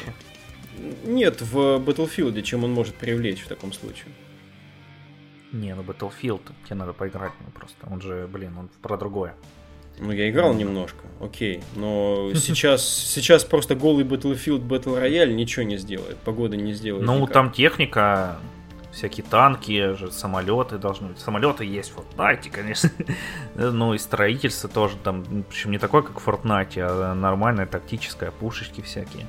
[1.05, 4.09] Нет, в Battlefield, чем он может привлечь в таком случае.
[5.53, 7.77] Не, ну Battlefield, тебе надо поиграть ну, просто.
[7.91, 9.35] Он же, блин, он про другое.
[9.99, 15.79] Ну, я играл немножко, окей, но сейчас, сейчас просто голый Battlefield Battle Royale ничего не
[15.79, 17.07] сделает, погода не сделает.
[17.07, 17.33] Ну, никак.
[17.33, 18.39] там техника,
[18.97, 21.19] всякие танки, же, самолеты должны быть.
[21.19, 22.91] Самолеты есть в Fortnite, конечно.
[23.55, 28.81] ну и строительство тоже там, причем не такое, как в Fortnite, а нормальное, тактическое, пушечки
[28.81, 29.27] всякие.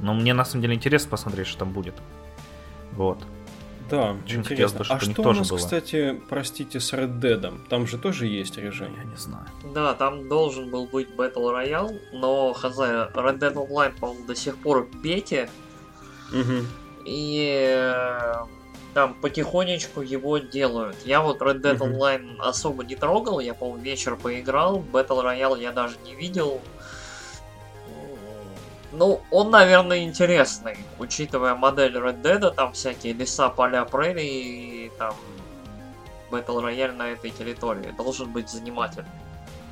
[0.00, 1.94] Но мне на самом деле интересно посмотреть, что там будет.
[2.92, 3.18] Вот.
[3.88, 4.44] Да, Очень интересно.
[4.44, 5.56] хотелось бы, а чтобы у них что у нас, было.
[5.58, 7.58] кстати, простите, с Red Dead?
[7.68, 8.94] Там же тоже есть режим.
[8.96, 9.46] Я не знаю.
[9.74, 14.56] Да, там должен был быть Battle Royale, но хз, Red Dead Online, по-моему, до сих
[14.58, 15.50] пор в бете,
[16.30, 16.66] Мгм.
[17.04, 18.34] и э,
[18.94, 20.96] там потихонечку его делают.
[21.04, 21.78] Я вот Red Dead.
[21.78, 26.60] Online особо не трогал, я, по-моему, вечер поиграл, Battle Royale я даже не видел.
[28.92, 35.14] Ну, он, наверное, интересный, учитывая модель Red Dead, там всякие леса, поля, прерии, и там
[36.30, 37.94] Battle Royale на этой территории.
[37.96, 39.08] Должен быть занимательный.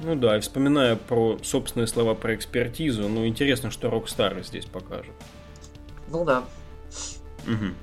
[0.00, 5.14] Ну да, и вспоминая про собственные слова про экспертизу, ну интересно, что Rockstar здесь покажет.
[6.08, 6.44] Ну да.
[7.44, 7.74] Мгм.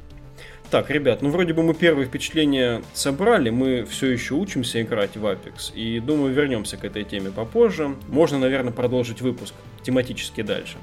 [0.76, 5.26] Так, ребят, ну вроде бы мы первые впечатления собрали, мы все еще учимся играть в
[5.26, 7.96] Apex, и думаю, вернемся к этой теме попозже.
[8.10, 10.76] Можно, наверное, продолжить выпуск тематически дальше.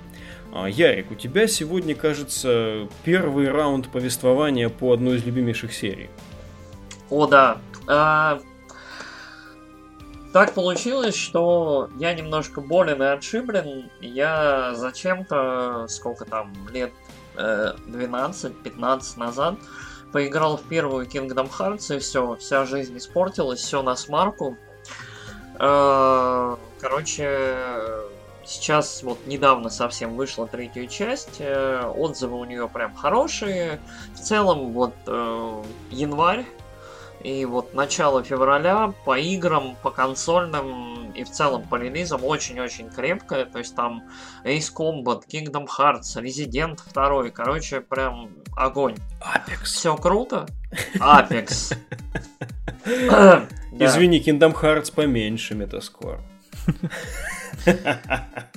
[0.50, 6.09] А, Ярик, у тебя сегодня, кажется, первый раунд повествования по одной из любимейших серий.
[7.11, 7.59] О, да.
[7.87, 8.40] А,
[10.33, 13.90] Так получилось, что я немножко болен и отшиблен.
[14.00, 16.92] Я зачем-то, сколько там, лет
[17.36, 19.56] 12-15 назад
[20.12, 24.56] поиграл в первую Kingdom Hearts, и все, вся жизнь испортилась, все на смарку.
[25.58, 27.78] Э, Короче,
[28.44, 33.78] сейчас вот недавно совсем вышла третья часть, э, отзывы у нее прям хорошие.
[34.14, 36.44] В целом, вот э, январь
[37.22, 43.44] и вот начало февраля по играм, по консольным и в целом по релизам очень-очень крепкое.
[43.44, 44.02] То есть там
[44.44, 47.30] Ace Combat, Kingdom Hearts, Resident 2.
[47.30, 48.96] Короче, прям огонь.
[49.20, 49.64] Apex.
[49.64, 50.46] Все круто.
[50.94, 51.76] Apex.
[53.78, 56.20] Извини, Kingdom Hearts поменьше Metascore.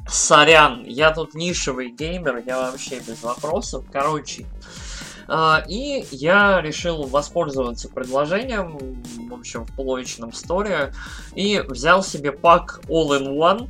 [0.08, 3.86] Сорян, я тут нишевый геймер, я вообще без вопросов.
[3.92, 4.46] Короче,
[5.68, 8.78] и я решил воспользоваться предложением,
[9.30, 10.94] в общем, в половичном сторе,
[11.34, 13.70] и взял себе пак All-in-One.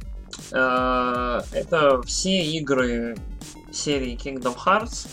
[0.52, 3.16] А, Это все игры
[3.72, 5.08] серии Kingdom Hearts,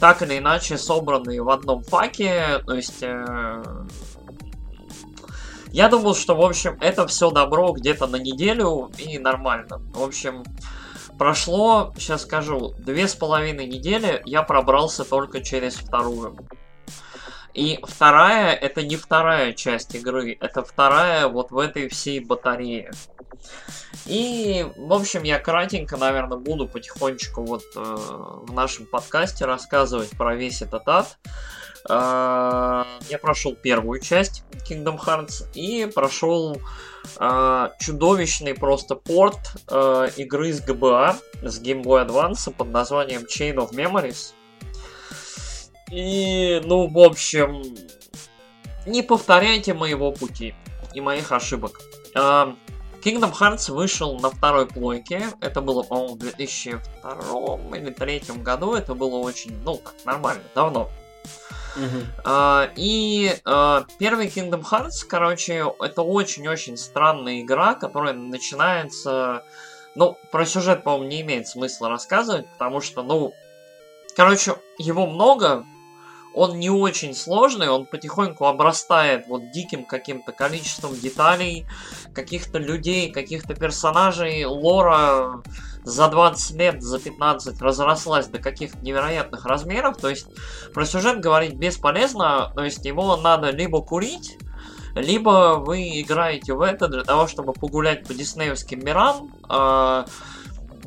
[0.00, 3.02] так или иначе собранные в одном паке, то есть...
[3.02, 3.64] э,
[5.70, 9.80] Я думал, что, в общем, это все добро где-то на неделю и нормально.
[9.92, 10.42] В общем,
[11.18, 16.38] прошло, сейчас скажу, две с половиной недели, я пробрался только через вторую.
[17.54, 22.92] И вторая, это не вторая часть игры, это вторая вот в этой всей батарее.
[24.06, 30.34] И, в общем, я кратенько, наверное, буду потихонечку вот э, в нашем подкасте рассказывать про
[30.34, 31.18] весь этот ад.
[31.88, 36.60] Э, я прошел первую часть Kingdom Hearts и прошел
[37.18, 39.38] э, чудовищный просто порт
[39.70, 44.32] э, игры с GBA, с Game Boy Advance под названием Chain of Memories.
[45.90, 47.62] И, ну, в общем,
[48.86, 50.54] не повторяйте моего пути
[50.94, 51.80] и моих ошибок.
[52.14, 52.52] Э,
[53.02, 55.28] Kingdom Hearts вышел на второй плойке.
[55.40, 58.74] Это было, по-моему, в 2002 или 2003 году.
[58.74, 60.90] Это было очень, ну, так, нормально, давно.
[62.24, 69.44] А, И а, первый Kingdom Hearts, короче, это очень-очень странная игра, которая начинается...
[69.94, 73.32] Ну, про сюжет, по-моему, не имеет смысла рассказывать, потому что, ну...
[74.16, 75.64] Короче, его много,
[76.34, 81.66] он не очень сложный, он потихоньку обрастает вот диким каким-то количеством деталей,
[82.14, 85.42] каких-то людей, каких-то персонажей, лора
[85.88, 90.26] за 20 лет, за 15 разрослась до каких-то невероятных размеров, то есть
[90.74, 94.38] про сюжет говорить бесполезно, то есть его надо либо курить,
[94.94, 100.04] либо вы играете в это для того, чтобы погулять по диснеевским мирам, а,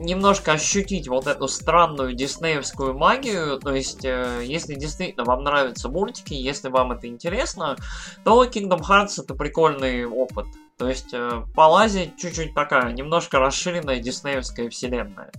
[0.02, 6.34] немножко ощутить вот эту странную диснеевскую магию, то есть э, если действительно вам нравятся мультики,
[6.34, 7.78] если вам это интересно,
[8.24, 10.48] то Kingdom Hearts это прикольный опыт.
[10.78, 15.32] То есть э, полазить чуть-чуть такая, немножко расширенная диснеевская вселенная,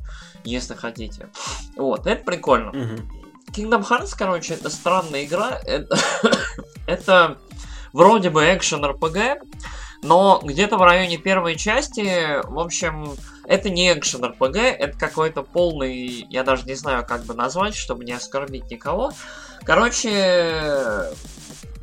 [0.45, 1.29] если хотите.
[1.77, 2.71] Вот, это прикольно.
[2.71, 3.11] Мгм.
[3.51, 5.61] Kingdom Hearts, короче, это странная игра.
[5.65, 5.99] Это,
[6.87, 7.39] это
[7.93, 9.41] вроде бы экшен RPG,
[10.03, 13.15] но где-то в районе первой части, в общем,
[13.47, 18.05] это не экшен RPG, это какой-то полный, я даже не знаю, как бы назвать, чтобы
[18.05, 19.13] не оскорбить никого.
[19.65, 21.05] Короче,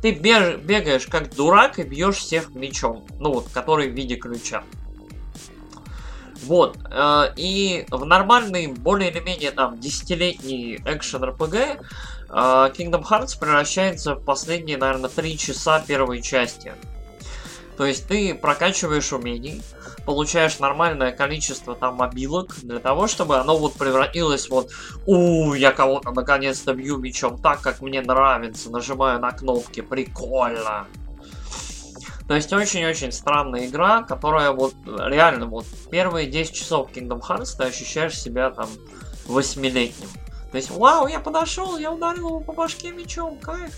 [0.02, 4.64] ты беж- бегаешь как дурак и бьешь всех мечом, ну вот, который в виде ключа.
[6.42, 13.38] Вот, э, и в нормальный, более или менее там десятилетний экшен RPG э, Kingdom Hearts
[13.38, 16.72] превращается в последние, наверное, три часа первой части.
[17.80, 19.62] То есть ты прокачиваешь умений,
[20.04, 24.70] получаешь нормальное количество там мобилок для того, чтобы оно вот превратилось вот
[25.06, 30.88] у я кого-то наконец-то бью мечом так, как мне нравится, нажимаю на кнопки, прикольно.
[32.28, 37.64] То есть очень-очень странная игра, которая вот реально вот первые 10 часов Kingdom Hearts ты
[37.64, 38.68] ощущаешь себя там
[39.24, 40.08] восьмилетним.
[40.50, 43.74] То есть, вау, я подошел, я ударил его по башке мечом, кайф.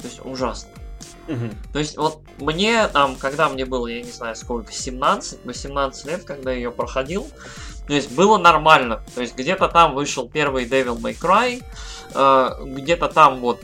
[0.00, 0.71] То есть ужасно.
[1.72, 6.24] То есть вот мне там, когда мне было, я не знаю сколько, 17, 18 лет,
[6.24, 7.28] когда я ее проходил,
[7.86, 9.02] то есть было нормально.
[9.14, 11.62] То есть где-то там вышел первый Devil May Cry,
[12.14, 13.60] э, где-то там вот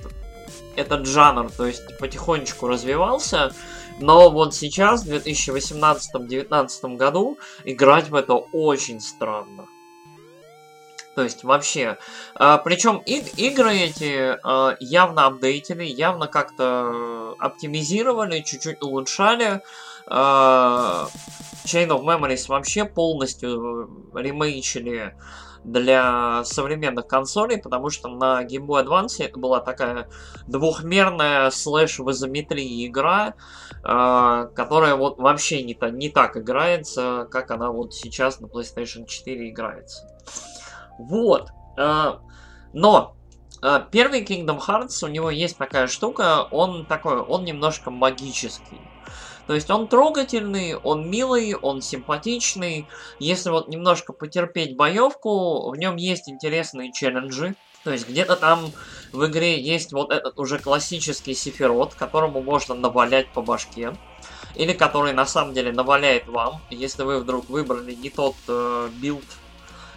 [0.76, 3.52] этот жанр, то есть потихонечку развивался,
[4.00, 9.66] но вот сейчас, в 2018-2019 году, играть в это очень странно.
[11.18, 11.98] То есть вообще.
[12.36, 19.60] А, причем и, игры эти а, явно апдейтили, явно как-то оптимизировали, чуть-чуть улучшали.
[20.06, 21.08] А,
[21.64, 25.16] Chain of Memories вообще полностью ремейчили
[25.64, 30.08] для современных консолей, потому что на Game Boy Advance это была такая
[30.46, 33.34] двухмерная слэш в изометрии игра,
[33.82, 39.04] э, которая вот вообще не, та, не так играется, как она вот сейчас на PlayStation
[39.04, 40.17] 4 играется.
[40.98, 41.50] Вот.
[41.76, 42.14] Э,
[42.72, 43.16] но
[43.62, 48.80] э, первый Kingdom Hearts, у него есть такая штука, он такой, он немножко магический.
[49.48, 52.86] То есть он трогательный, он милый, он симпатичный.
[53.18, 57.54] Если вот немножко потерпеть боевку, в нем есть интересные челленджи.
[57.82, 58.70] То есть где-то там
[59.10, 63.96] в игре есть вот этот уже классический Сефирот, которому можно навалять по башке.
[64.54, 69.24] Или который на самом деле наваляет вам, если вы вдруг выбрали не тот э, build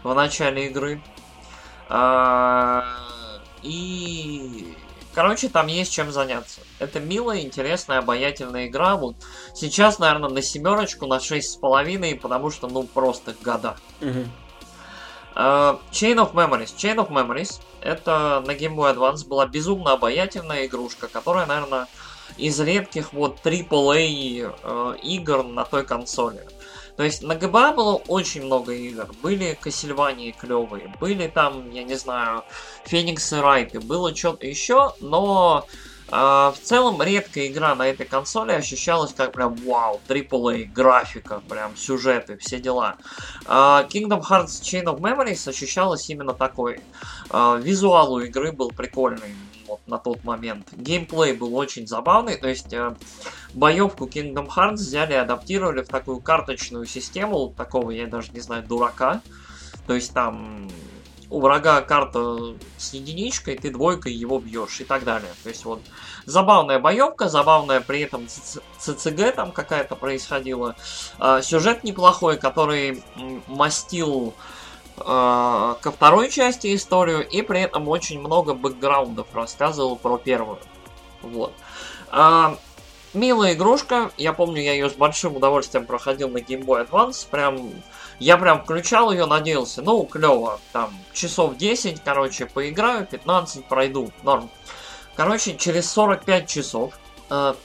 [0.03, 1.01] в начале игры.
[1.89, 2.83] А,
[3.63, 4.75] и...
[5.13, 6.61] Короче, там есть чем заняться.
[6.79, 8.95] Это милая, интересная, обаятельная игра.
[8.95, 9.17] Вот
[9.53, 13.75] сейчас, наверное, на семерочку, на шесть с половиной, потому что, ну, просто года.
[15.33, 16.75] Uh, Chain of Memories.
[16.75, 21.87] Chain of Memories это на Game Boy Advance была безумно обаятельная игрушка, которая, наверное,
[22.37, 26.47] из редких вот AAA э, игр на той консоли.
[26.97, 29.07] То есть на ГБА было очень много игр.
[29.21, 32.43] Были Кассельвании клевые, были там, я не знаю,
[32.85, 35.65] Феникс и Райты, было что-то еще, но
[36.07, 41.75] э, в целом редкая игра на этой консоли ощущалась как прям вау, AAA, графика, прям
[41.77, 42.97] сюжеты, все дела.
[43.45, 46.81] Э, Kingdom Hearts Chain of Memories ощущалась именно такой.
[47.29, 49.35] Э, визуал у игры был прикольный
[49.71, 50.67] вот на тот момент.
[50.73, 52.93] Геймплей был очень забавный, то есть э,
[53.53, 58.63] боевку Kingdom Hearts взяли и адаптировали в такую карточную систему, такого, я даже не знаю,
[58.63, 59.21] дурака.
[59.87, 60.69] То есть там
[61.29, 65.31] у врага карта с единичкой, ты двойкой его бьешь и так далее.
[65.43, 65.81] То есть вот
[66.25, 70.75] забавная боевка, забавная при этом ЦЦГ там какая-то происходила.
[71.17, 73.03] Э, сюжет неплохой, который
[73.47, 74.33] мастил
[75.05, 80.59] э, ко второй части историю, и при этом очень много бэкграундов рассказывал про первую.
[81.21, 81.53] Вот.
[82.11, 82.55] Э,
[83.13, 87.71] милая игрушка, я помню, я ее с большим удовольствием проходил на Game Boy Advance, прям...
[88.19, 94.51] Я прям включал ее, надеялся, ну, клево, там, часов 10, короче, поиграю, 15 пройду, норм.
[95.15, 96.93] Короче, через 45 часов
[97.31, 97.55] э,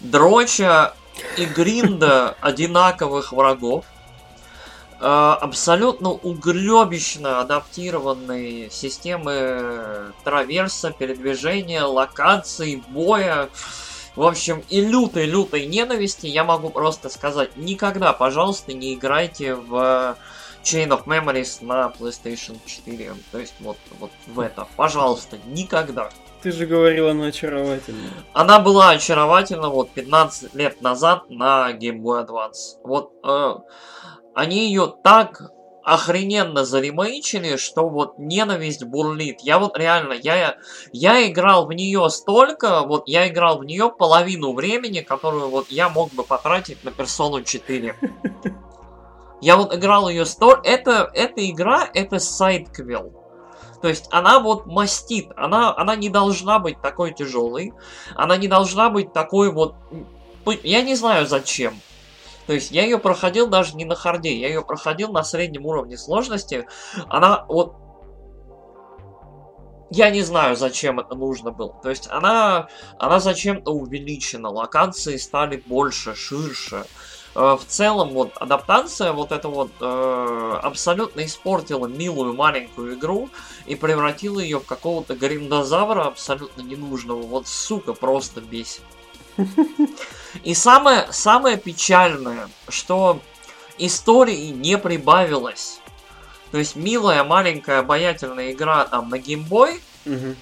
[0.00, 0.94] дроча
[1.36, 3.84] и гринда одинаковых врагов,
[5.04, 13.48] абсолютно угребищно адаптированные системы траверса, передвижения, локаций, боя.
[14.16, 20.16] В общем, и лютой-лютой ненависти я могу просто сказать, никогда, пожалуйста, не играйте в
[20.62, 23.14] Chain of Memories на PlayStation 4.
[23.30, 24.66] То есть вот, вот в это.
[24.76, 26.10] Пожалуйста, никогда.
[26.42, 28.10] Ты же говорил, она очаровательна.
[28.32, 32.78] Она была очаровательна вот 15 лет назад на Game Boy Advance.
[32.82, 33.56] Вот э,
[34.34, 35.50] они ее так
[35.84, 39.40] охрененно заремейчили, что вот ненависть бурлит.
[39.42, 40.56] Я вот реально, я,
[40.92, 45.90] я играл в нее столько, вот я играл в нее половину времени, которую вот я
[45.90, 47.96] мог бы потратить на Персону 4.
[49.40, 50.66] Я вот играл ее столько...
[50.66, 53.12] Это, эта игра, это sidequel.
[53.82, 57.74] То есть она вот мастит, она, она не должна быть такой тяжелой,
[58.14, 59.74] она не должна быть такой вот...
[60.62, 61.74] Я не знаю зачем.
[62.46, 65.66] То есть я ее проходил даже не на hard е, я ее проходил на среднем
[65.66, 66.66] уровне сложности.
[67.08, 67.76] Она вот...
[69.90, 71.78] Я не знаю, зачем это нужно было.
[71.82, 72.68] То есть она,
[72.98, 76.84] она зачем-то увеличена, локации стали больше, ширше.
[77.34, 83.28] Э, в целом, вот, адаптация вот это вот э, абсолютно испортила милую маленькую игру
[83.66, 87.22] и превратила ее в какого-то гриндозавра абсолютно ненужного.
[87.22, 88.82] Вот, сука, просто бесит.
[90.42, 93.20] И самое, самое печальное, что
[93.78, 95.80] истории не прибавилось.
[96.50, 100.36] То есть милая, маленькая, обаятельная игра там на геймбой, Мгм.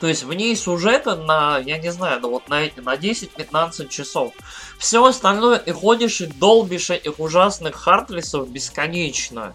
[0.00, 3.88] то есть в ней сюжета на, я не знаю, ну вот на, эти- на 10-15
[3.88, 4.32] часов.
[4.78, 9.52] Все остальное ты ходишь и долбишь этих ужасных хартлисов бесконечно.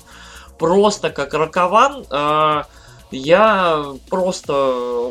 [0.58, 2.06] Просто как ракован.
[2.10, 2.64] э,
[3.12, 4.54] я просто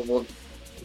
[0.07, 0.25] вот...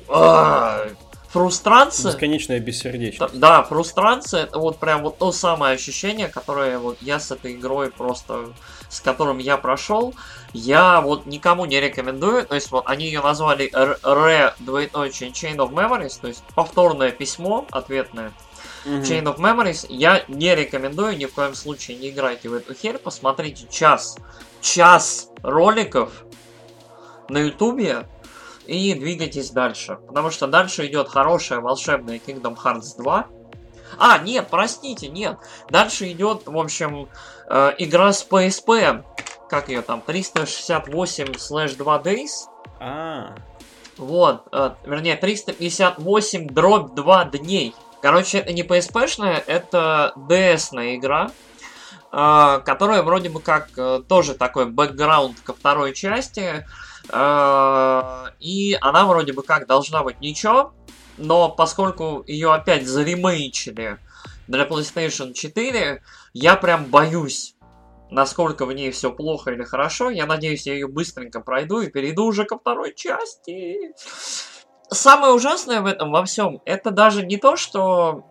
[0.08, 0.88] а,
[1.36, 2.12] фрустрация.
[2.12, 3.38] Бесконечная бессердечность.
[3.38, 7.90] Да, фрустрация это вот прям вот то самое ощущение, которое вот я с этой игрой
[7.90, 8.52] просто,
[8.88, 10.14] с которым я прошел,
[10.52, 12.46] я вот никому не рекомендую.
[12.46, 17.66] То есть вот они ее назвали Re двоеточие Chain of Memories, то есть повторное письмо
[17.70, 18.32] ответное.
[18.84, 19.02] Мгм.
[19.02, 22.98] Chain of Memories я не рекомендую, ни в коем случае не играйте в эту херь,
[22.98, 24.16] посмотрите час,
[24.60, 26.10] час роликов
[27.28, 28.06] на ютубе
[28.66, 33.26] и двигайтесь дальше, потому что дальше идет хорошая волшебная Kingdom Hearts 2.
[33.98, 35.38] А, нет, простите, нет.
[35.70, 37.08] Дальше идет, в общем,
[37.48, 39.04] э, игра с PSP.
[39.48, 40.00] Как ее там?
[40.00, 42.30] 368 slash 2 days.
[42.80, 43.34] А,
[43.96, 47.74] Вот, э, вернее, 358 дробь 2 дней.
[48.02, 51.30] Короче, это не PSP-шная, это DS-ная игра,
[52.12, 56.40] э, которая вроде бы как э, тоже такой бэкграунд ко второй части.
[56.40, 56.64] э,
[57.10, 60.74] и она вроде бы как должна быть ничего,
[61.18, 63.98] но поскольку ее опять заремейчили
[64.48, 66.02] для PlayStation 4,
[66.34, 67.56] я прям боюсь
[68.10, 70.10] насколько в ней все плохо или хорошо.
[70.10, 73.92] Я надеюсь, я ее быстренько пройду и перейду уже ко второй части.
[74.88, 78.24] Самое ужасное в этом во всем, это даже не то, что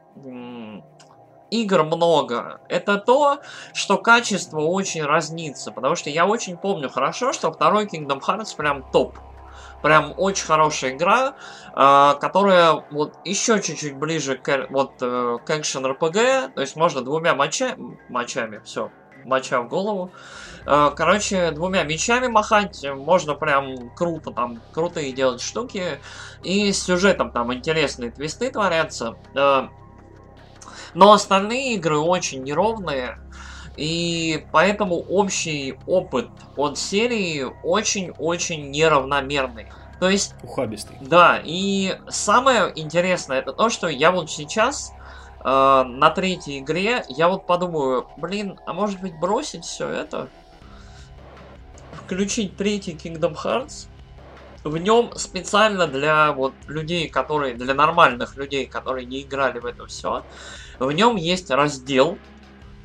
[1.61, 3.39] игр много, это то,
[3.73, 5.71] что качество очень разнится.
[5.71, 9.17] Потому что я очень помню хорошо, что второй Kingdom Hearts прям топ.
[9.81, 11.35] Прям очень хорошая игра,
[11.73, 17.01] а, которая вот еще чуть-чуть ближе к, вот, э, к экшен RPG, то есть можно
[17.01, 17.77] двумя мача-
[18.09, 18.89] мачами, все,
[19.25, 20.11] мача в голову.
[20.65, 25.99] Э, Короче, двумя мечами махать, можно прям круто там, крутые делать штуки.
[26.41, 29.15] И с сюжетом там интересные твисты творятся.
[30.95, 33.19] Но остальные игры очень неровные.
[33.77, 39.67] И поэтому общий опыт от серии очень-очень неравномерный.
[39.99, 40.97] То есть ухабистый.
[41.01, 44.91] да, и самое интересное это то, что я вот сейчас
[45.39, 50.27] э, на третьей игре, я вот подумаю, блин, а может быть бросить все это?
[51.93, 53.87] Включить третий Kingdom Hearts?
[54.65, 59.85] В нем специально для вот людей, которые, для нормальных людей, которые не играли в это
[59.85, 60.23] все,
[60.79, 62.17] в нем есть раздел,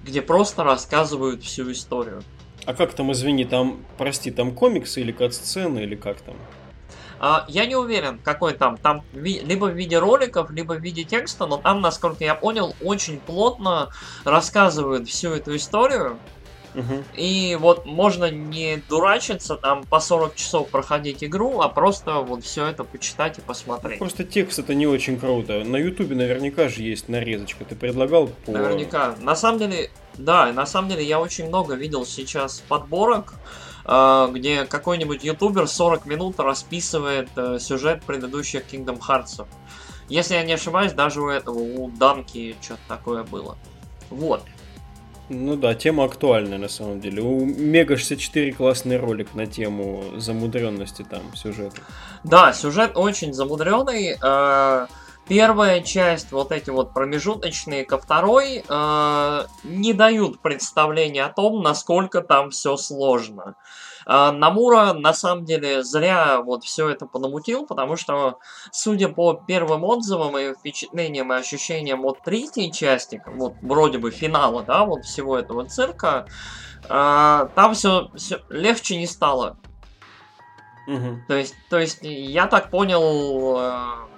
[0.04, 2.22] где просто рассказывают всю историю.
[2.66, 6.36] А как там, извини, там, прости, там комиксы или кат-сцены, или как там?
[7.18, 8.76] А, я не уверен, какой там.
[8.76, 12.74] Там ви- либо в виде роликов, либо в виде текста, но там, насколько я понял,
[12.82, 13.88] очень плотно
[14.24, 16.18] рассказывают всю эту историю.
[17.16, 22.66] И вот можно не дурачиться, там по 40 часов проходить игру, а просто вот все
[22.66, 23.98] это почитать и посмотреть.
[23.98, 25.64] Просто текст это не очень круто.
[25.64, 27.64] На Ютубе наверняка же есть нарезочка.
[27.64, 28.52] Ты предлагал по...
[28.52, 29.16] Наверняка.
[29.20, 33.34] На самом деле, да, на самом деле я очень много видел сейчас подборок,
[33.84, 39.46] э, где какой-нибудь ютубер 40 минут расписывает э, сюжет предыдущих Kingdom Hearts.
[40.08, 43.56] Если я не ошибаюсь, даже у этого, у Данки что-то такое было.
[44.10, 44.42] Вот.
[45.32, 47.22] Ну да, тема актуальная на самом деле.
[47.22, 51.80] У Мега 64 классный ролик на тему замудренности там сюжета.
[52.24, 54.18] Да, сюжет очень замудренный.
[54.20, 54.86] Э,
[55.30, 62.20] Первая часть, вот эти вот промежуточные ко второй, э, не дают представления о том, насколько
[62.20, 63.54] там все сложно.
[64.10, 68.40] Намура на самом деле зря вот все это понамутил, потому что,
[68.72, 74.64] судя по первым отзывам и впечатлениям и ощущениям от третьей части, вот вроде бы финала,
[74.64, 76.26] да, вот всего этого цирка,
[76.88, 78.10] э, там все,
[78.48, 79.58] легче не стало.
[80.88, 81.24] Мгм.
[81.28, 84.09] То есть, то есть, я так понял, э,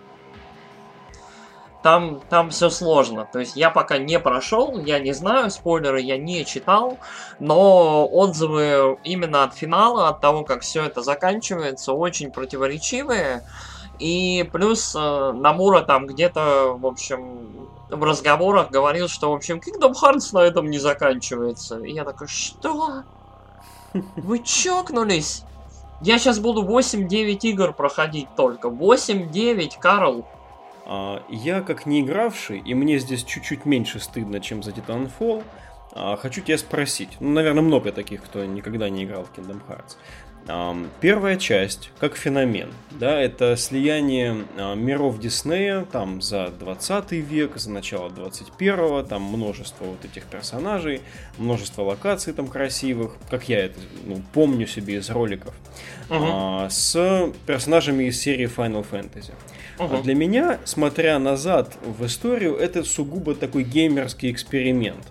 [1.82, 3.28] там, там все сложно.
[3.30, 6.98] То есть, я пока не прошел, я не знаю, спойлеры я не читал,
[7.38, 13.42] но отзывы именно от финала, от того, как все это заканчивается, очень противоречивые.
[13.98, 19.92] И плюс э, Намура там где-то, в общем, в разговорах говорил, что, в общем, Kingdom
[19.92, 21.78] Hearts на этом не заканчивается.
[21.78, 23.04] И я такой, что?
[24.16, 25.44] Вы чокнулись?
[26.00, 28.68] Я сейчас буду 8-9 игр проходить только.
[28.68, 30.26] 8-9, Карл.
[30.84, 35.44] А, я, как не игравший, и мне здесь чуть-чуть меньше стыдно, чем за Titanfall,
[35.94, 37.16] а, хочу тебя спросить.
[37.20, 39.96] Ну, наверное, много таких, кто никогда не играл в Kingdom Hearts.
[41.00, 47.70] Первая часть, как феномен, да, это слияние а, миров Диснея, там, за 20 век, за
[47.70, 51.00] начало 21-го, там множество вот этих персонажей,
[51.38, 55.54] множество локаций там красивых, как я это ну, помню себе из роликов,
[56.08, 56.68] uh-huh.
[56.68, 59.32] с персонажами из серии Final Fantasy.
[59.78, 60.00] Uh-huh.
[60.00, 65.04] А для меня, смотря назад в историю, это сугубо такой геймерский эксперимент.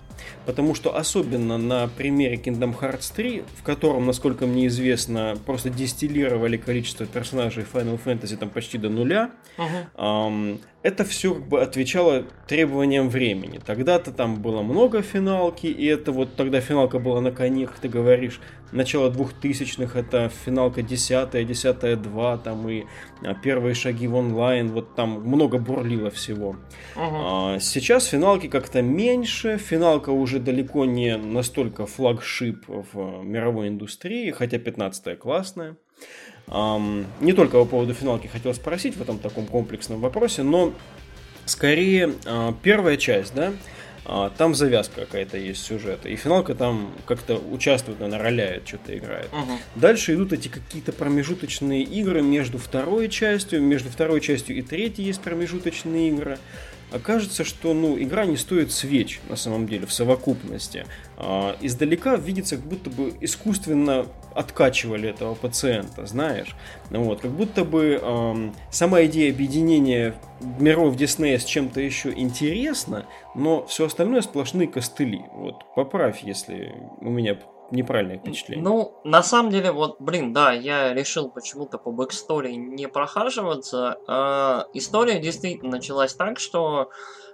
[0.51, 6.57] Потому что особенно на примере Kingdom Hearts 3, в котором, насколько мне известно, просто дистиллировали
[6.57, 10.27] количество персонажей Final Fantasy там почти до нуля, uh-huh.
[10.27, 13.61] эм, это все как бы отвечало требованиям времени.
[13.65, 17.87] Тогда-то там было много финалки, и это вот тогда финалка была на коне, как ты
[17.87, 18.41] говоришь,
[18.71, 22.85] начало двухтысячных, это финалка 10 10 2, там и
[23.23, 26.55] а, первые шаги в онлайн, вот там много бурлило всего.
[26.95, 27.55] Uh-huh.
[27.55, 34.57] А, сейчас финалки как-то меньше, финалка уже далеко не настолько флагшип в мировой индустрии, хотя
[34.57, 35.77] 15 классная.
[36.47, 40.73] Um, не только по поводу финалки хотел спросить в этом таком комплексном вопросе, но
[41.45, 43.53] скорее uh, первая часть, да, uh,
[44.37, 49.29] там завязка какая-то есть сюжета, и финалка там как-то участвует, наверное, роляет, что-то играет.
[49.31, 49.57] Uh-huh.
[49.75, 55.21] Дальше идут эти какие-то промежуточные игры между второй частью, между второй частью и третьей есть
[55.21, 56.39] промежуточные игры
[56.91, 60.85] окажется, что ну, игра не стоит свеч на самом деле в совокупности.
[61.17, 66.55] А, издалека видится, как будто бы искусственно откачивали этого пациента, знаешь.
[66.89, 70.15] Вот, как будто бы эм, сама идея объединения
[70.59, 73.05] миров Диснея с чем-то еще интересна,
[73.35, 75.21] но все остальное сплошные костыли.
[75.33, 77.37] Вот, поправь, если у меня
[77.71, 78.63] неправильное впечатление.
[78.63, 83.97] Ну, на самом деле, вот, блин, да, я решил почему-то по backstory не прохаживаться.
[84.07, 86.89] Э, история действительно началась так, что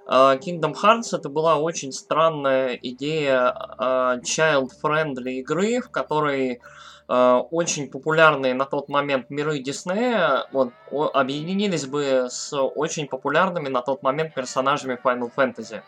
[0.08, 6.62] э, Kingdom Hearts это была очень странная идея э, child-friendly игры, в которой
[7.08, 14.04] очень популярные на тот момент миры Диснея вот, объединились бы с очень популярными на тот
[14.04, 15.82] момент персонажами Final Fantasy.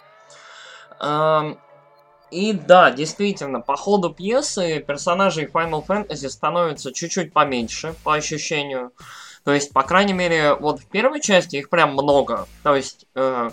[1.02, 1.58] Uh,
[2.32, 8.92] и да, действительно, по ходу пьесы персонажей Final Fantasy становится чуть-чуть поменьше, по ощущению.
[9.44, 12.48] То есть, по крайней мере, вот в первой части их прям много.
[12.64, 13.50] То есть, э,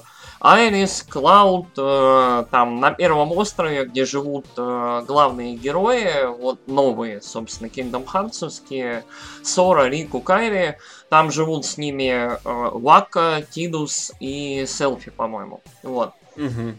[0.46, 7.68] Айрис, Клауд, э, там на первом острове, где живут э, главные герои, вот новые, собственно,
[7.68, 9.04] Kingdom Hearts'овские,
[9.42, 10.76] Сора, Рику, Кайри,
[11.08, 15.62] там живут с ними э, Вака, Тидус и Селфи, по-моему.
[15.82, 16.12] Вот.
[16.36, 16.74] Угу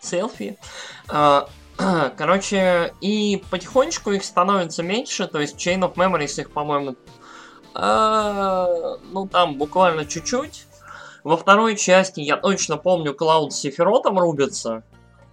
[0.00, 0.58] селфи.
[1.08, 1.48] А,
[2.16, 6.96] короче, и потихонечку их становится меньше, то есть Chain of Memories их, по-моему,
[7.74, 10.66] а, ну там буквально чуть-чуть.
[11.24, 14.82] Во второй части, я точно помню, Клауд с Сефиротом рубятся.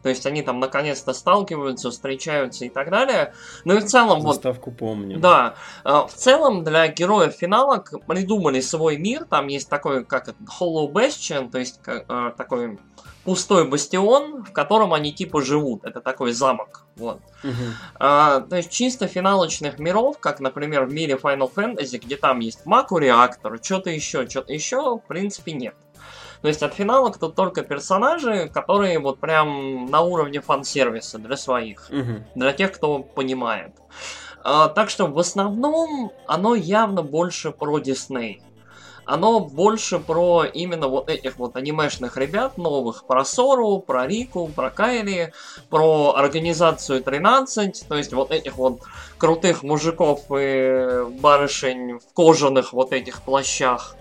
[0.03, 3.33] То есть они там наконец-то сталкиваются, встречаются и так далее.
[3.65, 4.79] Ну и в целом Заставку вот...
[4.79, 5.19] помню.
[5.19, 5.55] Да.
[5.83, 9.25] А, в целом для героев финалок придумали свой мир.
[9.25, 12.79] Там есть такой, как это, Hollow Bastion, то есть такой
[13.27, 15.83] пустой бастион, в котором они типа живут.
[15.83, 16.85] Это такой замок.
[16.95, 17.19] Вот.
[17.43, 17.51] Угу.
[17.99, 22.65] А, то есть чисто финалочных миров, как, например, в мире Final Fantasy, где там есть
[22.65, 25.75] Маку-реактор, что-то еще, что-то еще, в принципе, нет.
[26.41, 31.89] То есть от финалок тут только персонажи, которые вот прям на уровне фан-сервиса для своих.
[31.89, 32.23] Угу.
[32.35, 33.73] Для тех, кто понимает.
[34.41, 38.41] А, так что в основном оно явно больше про Дисней
[39.07, 44.69] оно больше про именно вот этих вот анимешных ребят новых, про Сору, про Рику, про
[44.69, 45.33] Кайли,
[45.69, 48.81] про организацию 13, то есть вот этих вот
[49.17, 53.95] крутых мужиков и барышень в кожаных вот этих плащах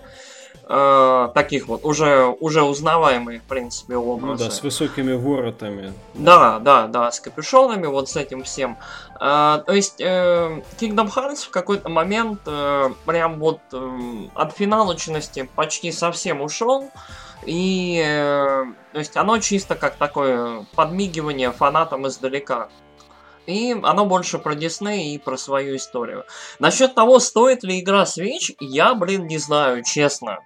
[0.67, 4.43] э, таких вот уже, уже узнаваемые, в принципе, образы.
[4.43, 5.93] Ну да, с высокими воротами.
[6.13, 8.77] Да, да, да, с капюшонами, вот с этим всем.
[9.19, 13.99] Э, то есть э, Kingdom Hearts в какой-то момент э, прям вот э,
[14.35, 16.89] от финалочности почти совсем ушел.
[17.45, 22.69] И э, то есть оно чисто как такое подмигивание фанатам издалека.
[23.45, 26.25] И оно больше про Дисней и про свою историю.
[26.59, 30.39] Насчет того, стоит ли игра Switch, я, блин, не знаю, честно.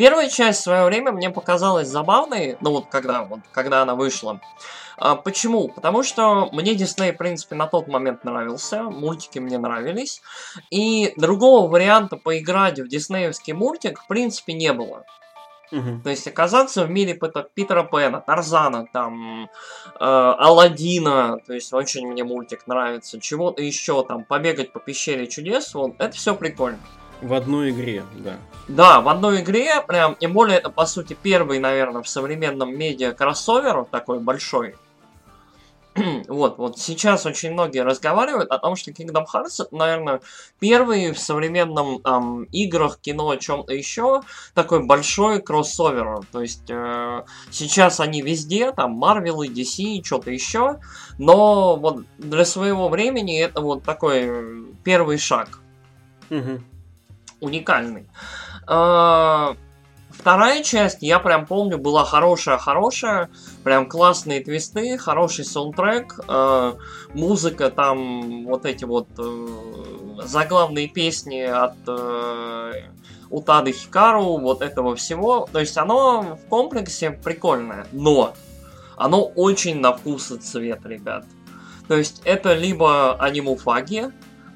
[0.00, 4.40] Первая часть в свое время мне показалась забавной, ну вот когда, вот, когда она вышла.
[4.96, 5.68] А, почему?
[5.68, 10.22] Потому что мне Дисней, в принципе, на тот момент нравился, мультики мне нравились,
[10.70, 15.04] и другого варианта поиграть в диснеевский мультик, в принципе, не было.
[15.70, 16.00] Угу.
[16.02, 17.20] То есть оказаться в мире
[17.52, 19.48] Питера Пэна, Тарзана, там, э,
[19.98, 25.96] Алладина, то есть очень мне мультик нравится, чего-то еще там, побегать по пещере чудес, вот,
[25.98, 26.78] это все прикольно.
[27.20, 28.38] В одной игре, да.
[28.68, 33.12] Да, в одной игре, прям, тем более это, по сути, первый, наверное, в современном медиа
[33.12, 34.76] кроссовер такой большой.
[36.28, 40.20] вот, вот сейчас очень многие разговаривают о том, что Kingdom Hearts, наверное,
[40.60, 44.22] первый в современном там, играх, кино, чем-то еще,
[44.54, 46.20] такой большой кроссовер.
[46.30, 50.78] То есть э, сейчас они везде, там Marvel и DC, что-то еще,
[51.18, 55.60] но вот для своего времени это вот такой первый шаг.
[56.30, 56.60] Угу.
[57.40, 58.08] Уникальный.
[58.68, 59.54] Э,
[60.20, 63.30] Вторая часть, я прям помню, была хорошая-хорошая,
[63.64, 66.74] прям классные твисты, хороший саундтрек, э,
[67.14, 69.48] музыка там, вот эти вот э,
[70.24, 72.72] заглавные песни от э,
[73.30, 75.48] Утады Хикару, вот этого всего.
[75.52, 78.34] То есть оно в комплексе прикольное, но
[78.98, 81.24] оно очень на вкус и цвет, ребят.
[81.88, 84.10] То есть это либо анимуфаги,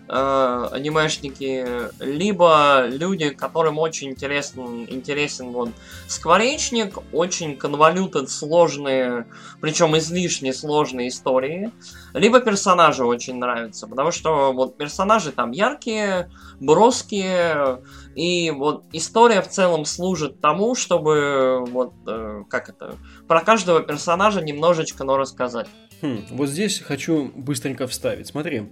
[0.09, 1.67] э, анимешники,
[2.01, 5.71] либо люди, которым очень интересен, интересен вот
[6.07, 9.27] скворечник, очень конволютед сложные,
[9.61, 11.71] причем излишне сложные истории,
[12.13, 16.31] либо персонажи очень нравятся, потому что вот персонажи там яркие,
[16.61, 17.83] броские,
[18.15, 22.97] и вот история в целом служит тому, чтобы вот, э, как это,
[23.27, 25.67] про каждого персонажа немножечко, но рассказать.
[26.03, 28.27] Хм, вот здесь хочу быстренько вставить.
[28.27, 28.71] Смотри,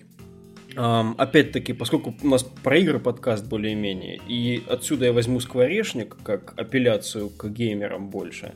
[0.76, 7.28] опять-таки, поскольку у нас про игры подкаст более-менее, и отсюда я возьму скворечник как апелляцию
[7.30, 8.52] к геймерам больше.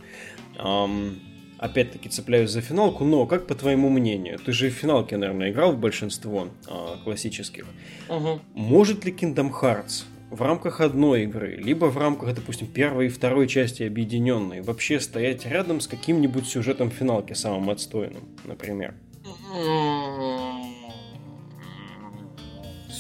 [1.58, 5.72] Опять-таки цепляюсь за финалку, но как по твоему мнению, ты же в финалке, наверное, играл
[5.72, 7.64] в большинство uh, классических.
[8.10, 8.40] Угу.
[8.54, 13.48] Может ли Kingdom Hearts в рамках одной игры, либо в рамках, допустим, первой и второй
[13.48, 18.94] части объединенной, вообще стоять рядом с каким-нибудь сюжетом финалки самым отстойным, например?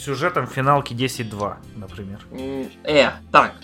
[0.06, 2.20] Сюжетом финалки 10-2, например.
[2.84, 3.54] Э, так.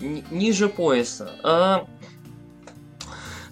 [0.00, 1.30] Н- ниже пояса.
[1.44, 1.84] Э,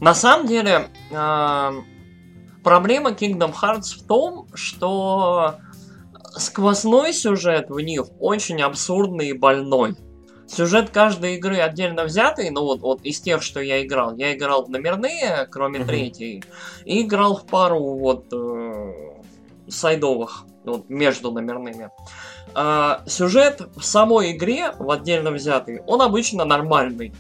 [0.01, 1.73] на самом деле, э,
[2.65, 5.57] проблема Kingdom Hearts в том, что
[6.37, 9.95] сквозной сюжет в них очень абсурдный и больной.
[10.49, 14.17] Сюжет каждой игры отдельно взятый, ну вот, вот из тех, что я играл.
[14.17, 16.45] Я играл в номерные, кроме третьей,
[16.87, 18.93] и играл в пару вот э,
[19.69, 21.91] сайдовых вот, между номерными.
[22.55, 27.13] А, сюжет в самой игре, в отдельно взятый, он обычно нормальный.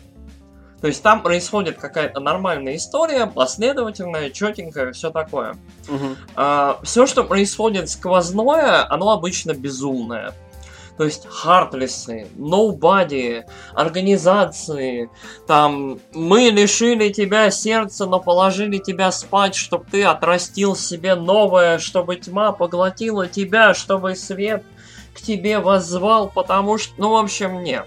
[0.80, 5.57] То есть там происходит какая-то нормальная история, последовательная, четенькая, все такое.
[5.88, 6.16] Угу.
[6.36, 10.34] А, все, что происходит сквозное, оно обычно безумное.
[10.97, 13.44] То есть хартлисы, ноубади,
[13.74, 15.11] организации,
[15.47, 22.16] там, мы лишили тебя сердца, но положили тебя спать, чтобы ты отрастил себе новое, чтобы
[22.16, 24.64] тьма поглотила тебя, чтобы свет
[25.14, 27.86] к тебе воззвал, потому что, ну, в общем, нет.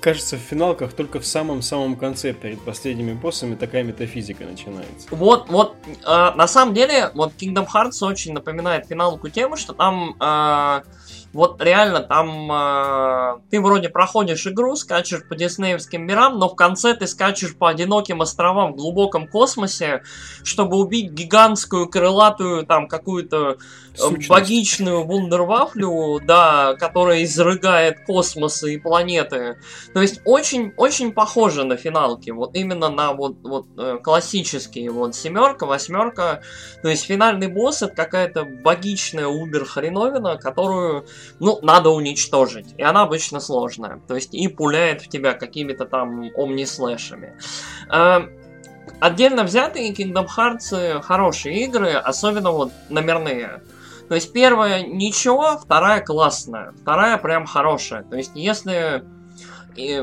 [0.00, 5.06] Кажется, в финалках только в самом-самом конце, перед последними боссами, такая метафизика начинается.
[5.12, 10.16] Вот, вот, э, на самом деле, вот Kingdom Hearts очень напоминает финалку тем, что там
[10.18, 10.82] э,
[11.32, 16.94] вот реально там э, ты вроде проходишь игру, скачешь по диснеевским мирам, но в конце
[16.94, 20.02] ты скачешь по одиноким островам в глубоком космосе,
[20.44, 23.58] чтобы убить гигантскую крылатую там какую-то
[23.94, 24.28] Сущность.
[24.28, 29.58] богичную вундервафлю, да, которая изрыгает космосы и планеты.
[29.92, 35.14] То есть очень, очень похоже на финалки, вот именно на вот, вот э, классические, вот
[35.14, 36.42] семерка, восьмерка.
[36.82, 41.06] То есть финальный босс это какая-то богичная убер хреновина, которую,
[41.40, 42.74] ну, надо уничтожить.
[42.78, 44.00] И она обычно сложная.
[44.06, 47.36] То есть и пуляет в тебя какими-то там омни-слэшами.
[47.92, 48.20] Э,
[49.00, 53.62] отдельно взятые Kingdom Hearts хорошие игры, особенно вот номерные.
[54.08, 58.02] То есть первая ничего, вторая классная, вторая прям хорошая.
[58.04, 59.04] То есть если...
[59.74, 60.02] И,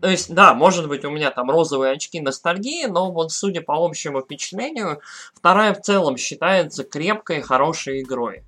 [0.00, 3.84] то есть, да, может быть, у меня там розовые очки ностальгии, но вот судя по
[3.84, 5.00] общему впечатлению,
[5.34, 8.44] вторая в целом считается крепкой, хорошей игрой.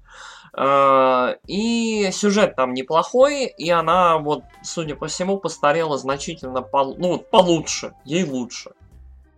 [0.56, 6.96] Э, и сюжет там неплохой, и она вот, судя по всему, постарела значительно пол...
[6.96, 8.70] ну, получше, ей лучше.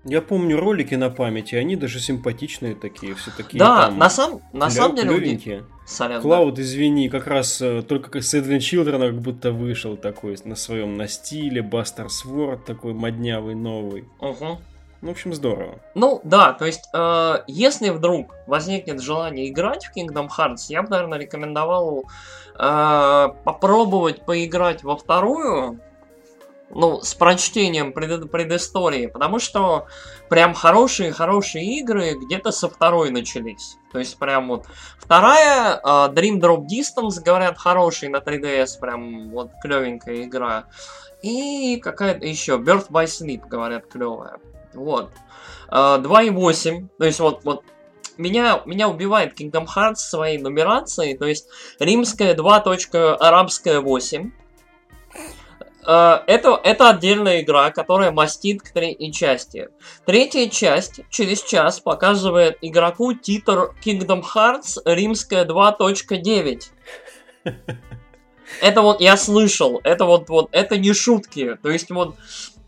[0.04, 3.58] Я помню ролики на памяти, они даже симпатичные такие, все такие.
[3.58, 5.16] Да, там, на, сам, на самом деле...
[5.16, 5.64] Клевенькие.
[6.20, 10.56] Клауд, извини, как раз э, только как с Эдвин Чилдрена как будто вышел такой на
[10.56, 14.04] своем на стиле, Бастер Сворд такой моднявый, новый.
[14.20, 14.58] Угу.
[15.02, 15.78] Ну, в общем, здорово.
[15.94, 20.88] Ну, да, то есть, э, если вдруг возникнет желание играть в Kingdom Hearts, я бы,
[20.88, 22.04] наверное, рекомендовал
[22.58, 25.80] э, попробовать поиграть во вторую,
[26.70, 29.86] ну, с прочтением пред, предыстории, потому что
[30.28, 33.76] прям хорошие-хорошие игры где-то со второй начались.
[33.92, 34.66] То есть прям вот
[34.98, 40.64] вторая, uh, Dream Drop Distance, говорят, хороший на 3DS, прям вот клевенькая игра.
[41.22, 44.38] И какая-то еще, Birth by Sleep, говорят, клевая.
[44.76, 45.10] Вот.
[45.68, 47.64] Uh, 2.8, то есть вот, вот
[48.18, 51.48] меня, меня убивает Kingdom Hearts своей нумерацией, то есть
[51.78, 52.64] римская 2.
[53.18, 54.30] арабская 8.
[55.86, 59.68] Э, это, это отдельная игра, которая мастит к третьей части.
[60.04, 66.62] Третья часть через час показывает игроку титр Kingdom Hearts римская 2.9.
[68.60, 71.56] Это вот я слышал, это вот, вот, это не шутки.
[71.62, 72.14] То есть вот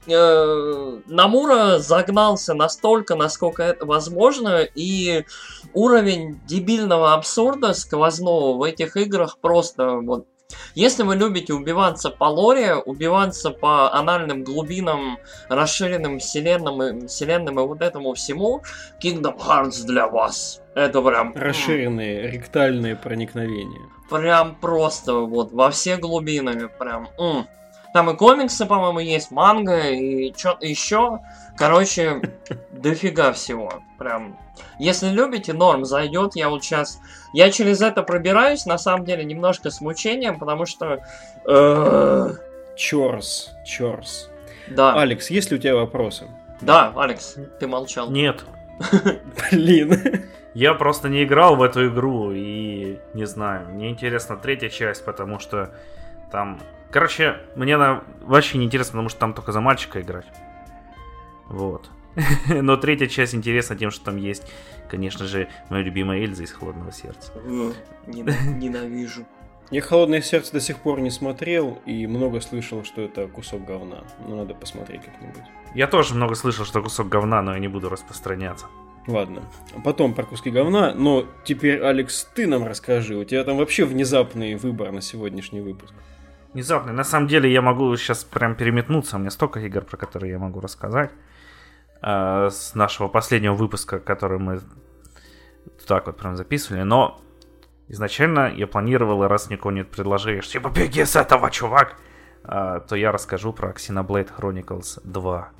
[0.08, 5.24] э, Намура загнался настолько, насколько это возможно, и
[5.74, 10.26] уровень дебильного абсурда сквозного в этих играх просто вот
[10.74, 17.82] если вы любите убиваться по лоре, убиваться по анальным глубинам, расширенным вселенным, вселенным и вот
[17.82, 18.62] этому всему,
[19.02, 20.62] Kingdom Hearts для вас.
[20.74, 21.34] Это прям...
[21.34, 23.88] Расширенные ректальные проникновения.
[24.08, 26.68] Прям просто вот во все глубины.
[26.78, 27.08] Прям...
[27.18, 27.46] М.
[27.92, 31.20] Там и комиксы, по-моему, есть, манга и что-то еще.
[31.56, 32.20] Короче,
[32.72, 33.82] дофига всего.
[33.98, 34.38] Прям.
[34.78, 36.36] Если любите, норм зайдет.
[36.36, 37.00] Я вот сейчас.
[37.32, 41.00] Я через это пробираюсь, на самом деле, немножко с мучением, потому что.
[41.46, 42.34] Э,
[42.78, 44.30] Чорс, чорс.
[44.68, 44.94] Да.
[44.94, 46.28] Алекс, есть ли у тебя вопросы?
[46.60, 48.08] Да, Алекс, ты молчал.
[48.08, 48.44] Нет.
[49.50, 50.24] Блин.
[50.54, 53.68] Я просто не играл в эту игру и не знаю.
[53.68, 55.72] Мне интересна третья часть, потому что
[56.30, 56.60] там...
[56.90, 60.26] Короче, мне она вообще не интересно, потому что там только за мальчика играть.
[61.48, 61.90] Вот.
[62.48, 64.50] Но третья часть интересна тем, что там есть,
[64.88, 67.32] конечно же, моя любимая Эльза из Холодного сердца.
[68.06, 69.26] Ненавижу.
[69.70, 74.02] Я «Холодное сердце» до сих пор не смотрел и много слышал, что это кусок говна.
[74.26, 75.42] Но надо посмотреть как-нибудь.
[75.74, 78.66] Я тоже много слышал, что кусок говна, но я не буду распространяться.
[79.06, 79.42] Ладно,
[79.84, 84.54] потом про куски говна, но теперь, Алекс, ты нам расскажи, у тебя там вообще внезапный
[84.54, 85.94] выбор на сегодняшний выпуск.
[86.58, 86.92] Внезапный.
[86.92, 90.40] На самом деле я могу сейчас прям переметнуться, у меня столько игр, про которые я
[90.40, 91.12] могу рассказать.
[92.02, 94.60] Э, с нашего последнего выпуска, который мы
[95.86, 97.20] так вот прям записывали, но
[97.86, 101.94] изначально я планировал, раз никого нет предложений, что типа беги с этого, чувак,
[102.42, 105.50] э, то я расскажу про Xenoblade Chronicles 2.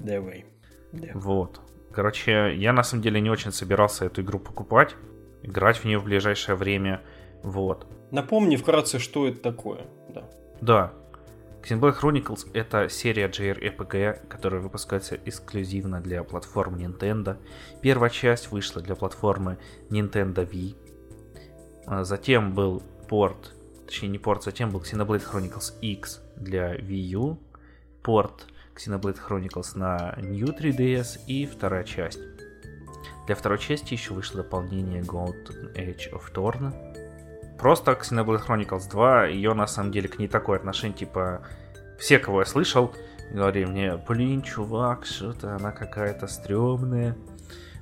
[0.00, 0.44] Давай.
[0.92, 1.12] Давай.
[1.14, 1.62] Вот.
[1.94, 4.96] Короче, я на самом деле не очень собирался эту игру покупать,
[5.42, 7.00] играть в нее в ближайшее время,
[7.42, 7.86] вот.
[8.10, 9.86] Напомни вкратце, что это такое,
[10.62, 10.92] да.
[11.62, 17.36] Xenoblade Chronicles— это серия JRPG, которая выпускается эксклюзивно для платформ Nintendo.
[17.82, 19.58] Первая часть вышла для платформы
[19.90, 20.76] Nintendo Wii.
[21.86, 23.54] А затем был порт,
[23.86, 27.38] точнее не порт, затем был Xenoblade Chronicles X для Wii U,
[28.02, 32.20] порт Xenoblade Chronicles на New 3DS и вторая часть.
[33.26, 36.72] Для второй части еще вышло дополнение Golden Age of Torn,
[37.58, 41.42] Просто Xenoblade Chronicles 2, ее на самом деле к ней такое отношение, типа,
[41.98, 42.94] все, кого я слышал,
[43.30, 47.16] говорили мне, блин, чувак, что-то она какая-то стрёмная.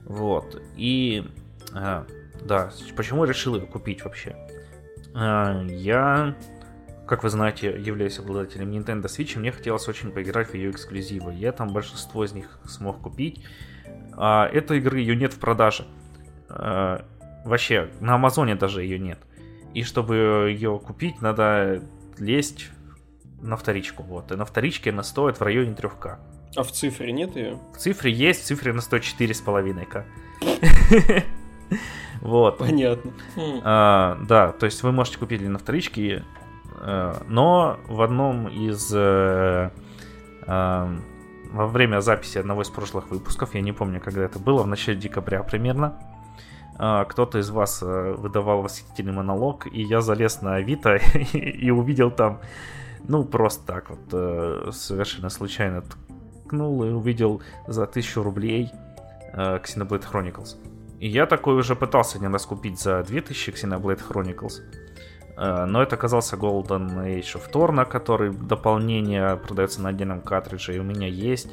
[0.05, 0.61] Вот.
[0.77, 1.27] И,
[1.73, 2.07] а,
[2.43, 4.37] да, почему я решил ее купить вообще?
[5.15, 6.37] А, я,
[7.07, 11.35] как вы знаете, являюсь обладателем Nintendo Switch, и мне хотелось очень поиграть в ее эксклюзивы.
[11.35, 13.45] Я там большинство из них смог купить.
[14.13, 15.87] А этой игры ее нет в продаже.
[16.49, 17.05] А,
[17.45, 19.19] вообще, на Амазоне даже ее нет.
[19.75, 21.83] И чтобы ее купить, надо
[22.19, 22.71] лезть
[23.41, 24.03] на вторичку.
[24.03, 24.33] Вот.
[24.33, 26.19] И на вторичке она стоит в районе 3К.
[26.57, 27.59] А в цифре нет ее?
[27.75, 30.05] В цифре есть, в цифре она стоит 4,5К.
[32.21, 32.59] Вот.
[32.59, 33.13] Понятно.
[33.65, 36.23] А, да, то есть вы можете купить на вторичке,
[36.81, 38.93] э, но в одном из...
[38.95, 39.71] Э,
[40.47, 40.99] э,
[41.53, 44.99] во время записи одного из прошлых выпусков, я не помню, когда это было, в начале
[44.99, 45.99] декабря примерно,
[46.81, 50.97] кто-то из вас э, выдавал восхитительный монолог, и я залез на Авито
[51.35, 52.41] и увидел там,
[53.07, 55.83] ну, просто так вот, э, совершенно случайно
[56.47, 58.71] ткнул и увидел за тысячу рублей
[59.35, 60.57] э, Xenoblade Chronicles.
[61.01, 64.63] И я такой уже пытался не раз купить за 2000 Xenoblade Chronicles.
[65.37, 70.83] Но это оказался Golden Age of Torna, который дополнение продается на отдельном картридже, и у
[70.83, 71.49] меня есть.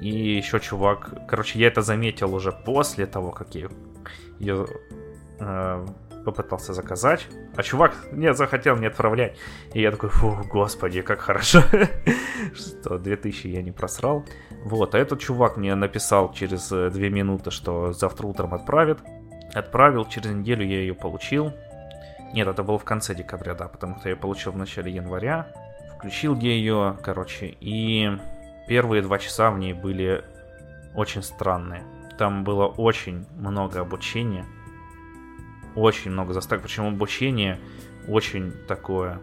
[0.00, 1.26] И еще чувак...
[1.26, 3.68] Короче, я это заметил уже после того, как я
[4.40, 4.66] ее
[5.38, 5.86] э,
[6.24, 7.26] попытался заказать,
[7.56, 9.36] а чувак не захотел не отправлять.
[9.72, 11.62] И я такой, фу, господи, как хорошо,
[12.54, 14.24] что 2000 я не просрал.
[14.64, 18.98] Вот, а этот чувак мне написал через э, две минуты, что завтра утром отправит.
[19.54, 21.52] Отправил, через неделю я ее получил.
[22.32, 25.48] Нет, это было в конце декабря, да, потому что я получил в начале января.
[25.96, 28.08] Включил я ее, короче, и
[28.68, 30.24] первые два часа в ней были
[30.94, 31.82] очень странные.
[32.20, 34.44] Там было очень много обучения.
[35.74, 36.64] Очень много заставок.
[36.64, 37.58] Причем обучение
[38.06, 39.22] очень такое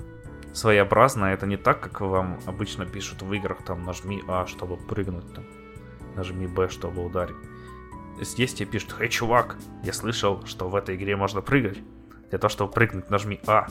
[0.51, 1.35] своеобразное.
[1.35, 5.43] Это не так, как вам обычно пишут в играх, там нажми А, чтобы прыгнуть, там,
[6.15, 7.35] нажми Б, чтобы ударить.
[8.19, 11.77] здесь тебе пишут, «Эй, чувак, я слышал, что в этой игре можно прыгать.
[12.31, 13.67] Для того, чтобы прыгнуть, нажми А.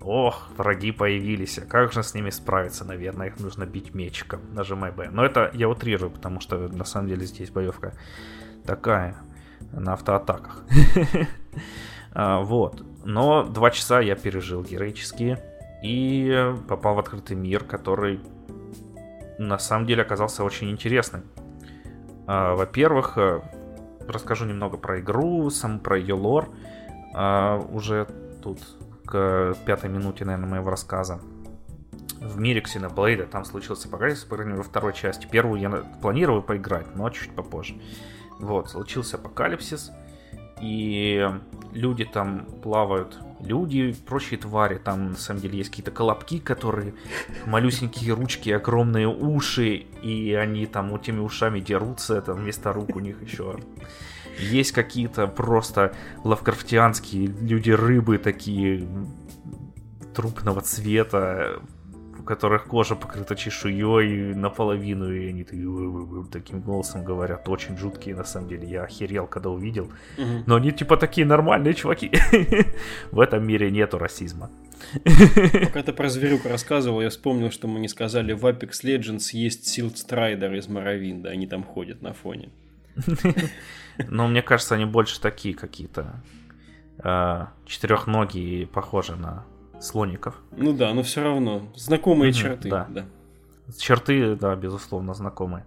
[0.00, 2.84] Ох, враги появились, а как же с ними справиться?
[2.84, 4.40] Наверное, их нужно бить мечиком.
[4.52, 5.10] Нажимай Б.
[5.12, 7.94] Но это я утрирую, потому что на самом деле здесь боевка
[8.68, 9.16] такая,
[9.72, 10.62] на автоатаках.
[12.14, 12.82] А, вот.
[13.04, 15.38] Но два часа я пережил героически
[15.82, 18.18] и попал в открытый мир, который
[19.38, 21.22] на самом деле оказался очень интересным.
[22.26, 23.40] А, во-первых, э,
[24.08, 26.48] расскажу немного про игру, сам про ее лор.
[27.14, 28.08] А, уже
[28.42, 28.58] тут
[29.04, 31.20] к пятой минуте, наверное, моего рассказа.
[32.20, 35.28] В мире Xenoblade там случился апокалипсис, по крайней мере, во второй части.
[35.30, 35.70] Первую я
[36.02, 37.74] планировал поиграть, но чуть попозже.
[38.38, 39.90] Вот, случился апокалипсис,
[40.60, 41.28] и
[41.72, 46.94] люди там плавают, люди, прочие твари, там на самом деле есть какие-то колобки, которые
[47.46, 53.00] малюсенькие ручки, огромные уши, и они там вот теми ушами дерутся, это вместо рук у
[53.00, 53.58] них еще
[54.38, 58.88] есть какие-то просто лавкрафтианские люди-рыбы такие
[60.14, 61.60] трупного цвета,
[62.28, 65.44] которых кожа покрыта чешуей наполовину, и они
[66.30, 68.68] таким голосом говорят, очень жуткие на самом деле.
[68.68, 69.84] Я охерел, когда увидел.
[70.18, 70.44] Угу.
[70.46, 72.10] Но они типа такие нормальные чуваки.
[73.12, 74.50] В этом мире нету расизма.
[75.64, 79.66] Пока ты про зверюку рассказывал, я вспомнил, что мы не сказали, в Apex Legends есть
[79.66, 82.50] Silt Strider из Morrowind а, они там ходят на фоне.
[84.08, 86.22] Но мне кажется, они больше такие какие-то
[87.02, 89.46] э, четырехногие, похожи на
[89.80, 90.40] слоников.
[90.52, 91.68] Ну да, но все равно.
[91.74, 92.70] Знакомые черты.
[92.70, 92.86] Да.
[92.88, 93.06] да.
[93.76, 95.64] Черты, да, безусловно, знакомые.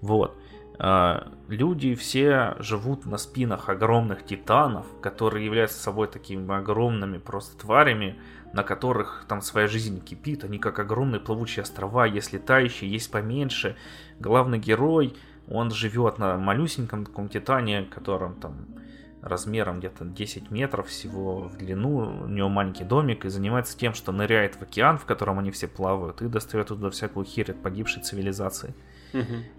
[0.00, 0.36] Вот.
[0.78, 8.18] Э, люди все живут на спинах огромных титанов, которые являются собой такими огромными просто тварями,
[8.52, 10.44] на которых там своя жизнь кипит.
[10.44, 13.76] Они как огромные плавучие острова, есть летающие, есть поменьше.
[14.20, 15.14] Главный герой
[15.50, 18.66] он живет на малюсеньком таком титане, которым там
[19.28, 24.12] размером где-то 10 метров всего в длину, у него маленький домик и занимается тем, что
[24.12, 28.02] ныряет в океан, в котором они все плавают, и достает туда всякую херь от погибшей
[28.02, 28.74] цивилизации.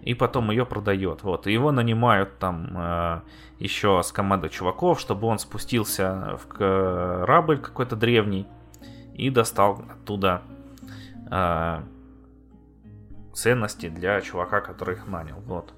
[0.02, 1.22] И потом ее продает.
[1.22, 1.46] Вот.
[1.46, 3.20] И его нанимают там э,
[3.58, 8.46] еще с командой чуваков, чтобы он спустился в корабль какой-то древний
[9.14, 10.42] и достал оттуда
[11.30, 11.80] э,
[13.34, 15.40] ценности для чувака, который их нанял.
[15.40, 15.74] Вот.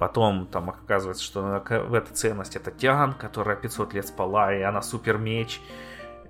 [0.00, 5.18] Потом там оказывается, что этой ценность это Тиан, которая 500 лет спала, и она супер
[5.18, 5.60] меч.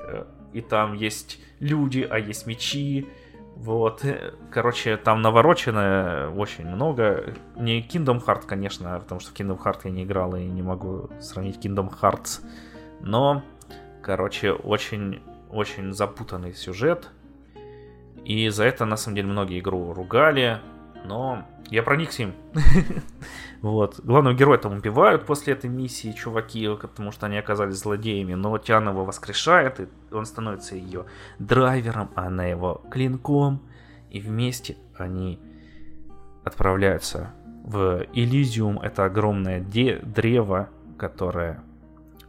[0.01, 3.09] Э, и там есть люди, а есть мечи.
[3.55, 4.05] Вот.
[4.51, 7.33] Короче, там наворочено очень много.
[7.55, 11.09] Не Kingdom Hearts, конечно, потому что в Kingdom Hearts я не играл и не могу
[11.21, 12.45] сравнить Kingdom Hearts.
[12.99, 13.45] Но,
[14.03, 17.09] короче, очень, очень запутанный сюжет.
[18.25, 20.59] И за это, на самом деле, многие игру ругали.
[21.05, 22.35] Но я проникся им.
[23.63, 24.01] Вот.
[24.03, 28.89] Главного героя там убивают после этой миссии, чуваки, потому что они оказались злодеями, но Тиан
[28.89, 31.05] его воскрешает, и он становится ее
[31.39, 33.61] драйвером, а она его клинком,
[34.09, 35.39] и вместе они
[36.43, 41.63] отправляются в Элизиум, это огромное де- древо, которое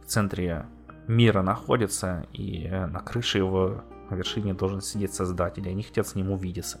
[0.02, 0.66] в центре
[1.08, 6.14] мира находится, и на крыше его на вершине должен сидеть создатель, и они хотят с
[6.14, 6.78] ним увидеться.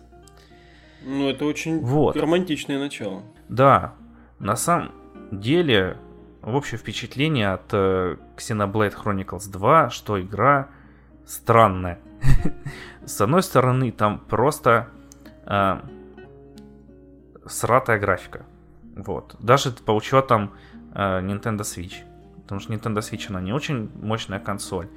[1.04, 2.16] Ну, это очень вот.
[2.16, 3.22] романтичное начало.
[3.48, 3.94] Да,
[4.38, 4.92] на самом
[5.30, 5.96] деле,
[6.42, 10.68] общее впечатление от э, Xenoblade Chronicles 2, что игра
[11.26, 11.98] странная.
[13.04, 14.88] С одной стороны, там просто
[15.46, 15.80] э,
[17.46, 18.44] сратая графика.
[18.96, 19.36] Вот.
[19.40, 20.52] Даже по учетам
[20.94, 22.04] э, Nintendo Switch.
[22.42, 24.88] Потому что Nintendo Switch, она не очень мощная консоль.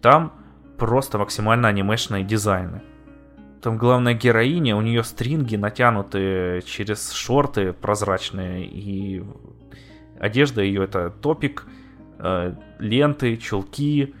[0.00, 0.32] Там
[0.76, 2.82] просто максимально анимешные дизайны.
[3.62, 9.24] Там главная героиня, у нее стринги натянуты через шорты прозрачные, и
[10.20, 11.66] одежда ее это топик,
[12.18, 14.14] э, ленты, чулки,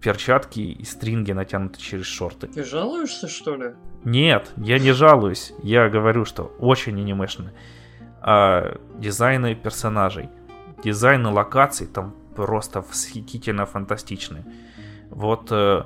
[0.00, 2.48] перчатки и стринги натянуты через шорты.
[2.48, 3.74] Ты жалуешься, что ли?
[4.04, 5.52] Нет, я не жалуюсь.
[5.62, 7.52] Я говорю, что очень анимешно.
[8.20, 10.28] А дизайны персонажей,
[10.82, 14.44] дизайны локаций там просто восхитительно фантастичные.
[15.10, 15.84] Вот э,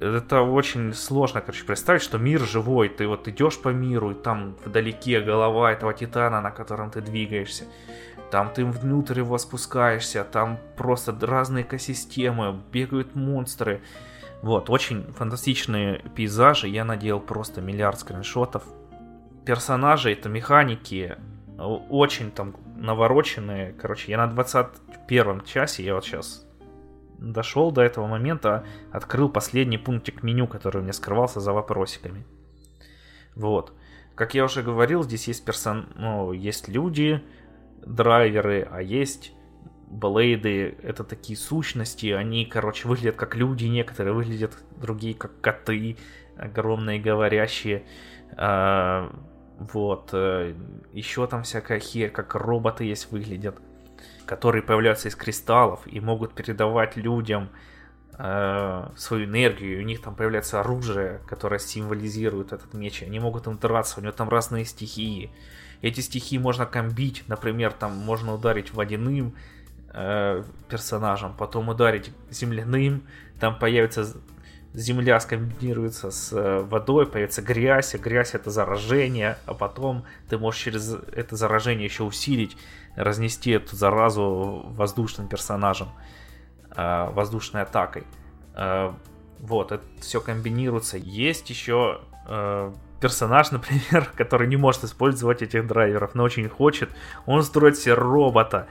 [0.00, 4.56] это очень сложно, короче, представить, что мир живой, ты вот идешь по миру, и там
[4.64, 7.64] вдалеке голова этого титана, на котором ты двигаешься.
[8.30, 13.80] Там ты внутрь его спускаешься, там просто разные экосистемы, бегают монстры.
[14.42, 18.62] Вот, очень фантастичные пейзажи, я надел просто миллиард скриншотов.
[19.44, 21.16] Персонажи, это механики,
[21.58, 23.72] очень там навороченные.
[23.72, 26.47] Короче, я на 21 часе, я вот сейчас
[27.18, 32.24] дошел до этого момента, открыл последний пунктик меню, который у меня скрывался за вопросиками.
[33.34, 33.72] Вот.
[34.14, 35.88] Как я уже говорил, здесь есть персон...
[35.94, 37.22] ну, есть люди,
[37.84, 39.32] драйверы, а есть
[39.90, 45.96] Блейды— это такие сущности, они, короче, выглядят как люди, некоторые выглядят другие как коты,
[46.36, 47.84] огромные говорящие.
[48.36, 49.10] А,
[49.58, 50.10] вот.
[50.12, 50.54] Э,
[50.92, 53.60] Еще там всякая херь, как роботы есть выглядят,
[54.28, 57.48] которые появляются из кристаллов и могут передавать людям
[58.18, 59.78] э, свою энергию.
[59.78, 63.02] И у них там появляется оружие, которое символизирует этот меч.
[63.02, 65.30] Они могут им драться, у него там разные стихии.
[65.80, 69.34] Эти стихии можно комбить, например, там можно ударить водяным,
[69.94, 73.04] э, персонажем, потом ударить земляным,
[73.40, 74.14] там появится
[74.74, 80.62] земля скомбинируется с э, водой, появится грязь, а грязь это заражение, а потом ты можешь
[80.62, 82.56] через это заражение еще усилить,
[82.94, 85.88] разнести эту заразу воздушным персонажем,
[86.76, 88.04] э, воздушной атакой.
[88.54, 88.92] Э,
[89.40, 90.98] вот, это все комбинируется.
[90.98, 92.00] Есть еще
[93.00, 96.90] персонаж, например, который не может использовать этих драйверов, но очень хочет.
[97.24, 98.68] Он строит себе робота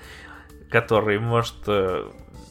[0.70, 1.56] который может,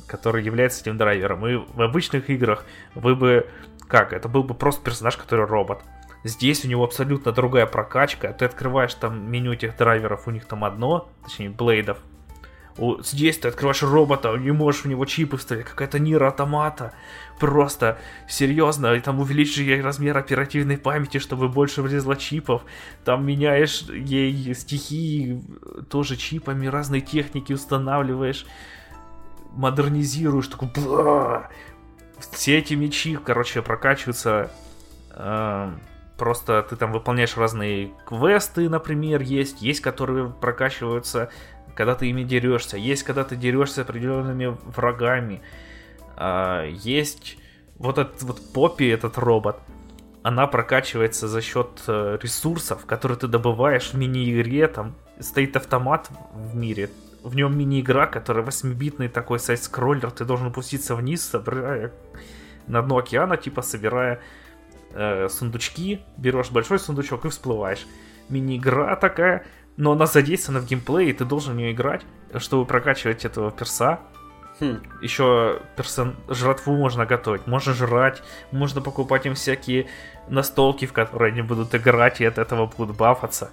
[0.06, 1.46] который является этим драйвером.
[1.46, 3.48] И в обычных играх вы бы,
[3.88, 5.82] как, это был бы просто персонаж, который робот.
[6.24, 8.32] Здесь у него абсолютно другая прокачка.
[8.32, 11.98] Ты открываешь там меню этих драйверов, у них там одно, точнее, блейдов.
[13.00, 16.92] Здесь ты открываешь робота, не можешь в него чипы вставить, какая-то нира автомата.
[17.40, 17.98] Просто
[18.28, 22.62] серьезно, и там увеличишь ей размер оперативной памяти, чтобы больше влезло чипов.
[23.04, 25.42] Там меняешь ей стихии
[25.88, 28.44] тоже чипами, разные техники устанавливаешь,
[29.56, 31.48] модернизируешь, такой бла!
[32.32, 34.50] Все эти мечи, короче, прокачиваются.
[35.10, 35.70] Э,
[36.16, 39.60] просто ты там выполняешь разные квесты, например, есть.
[39.60, 41.30] Есть, которые прокачиваются
[41.76, 45.42] когда ты ими дерешься, есть, когда ты дерешься определенными врагами,
[46.16, 47.36] а, есть
[47.76, 49.58] вот этот вот Поппи, этот робот,
[50.22, 56.56] она прокачивается за счет э, ресурсов, которые ты добываешь в мини-игре, там стоит автомат в
[56.56, 56.90] мире,
[57.26, 61.92] в нем мини-игра, которая 8-битный такой сайт-скроллер, ты должен опуститься вниз, собирая
[62.68, 64.20] на дно океана, типа собирая
[64.92, 67.84] э, сундучки, берешь большой сундучок и всплываешь.
[68.28, 69.44] Мини-игра такая,
[69.76, 72.02] но она задействована в геймплее, и ты должен в нее играть,
[72.38, 73.98] чтобы прокачивать этого перса.
[74.60, 74.80] Хм.
[75.02, 76.14] Еще персон...
[76.28, 78.22] жратву можно готовить, можно жрать,
[78.52, 79.88] можно покупать им всякие
[80.28, 83.50] настолки, в которые они будут играть, и от этого будут бафаться.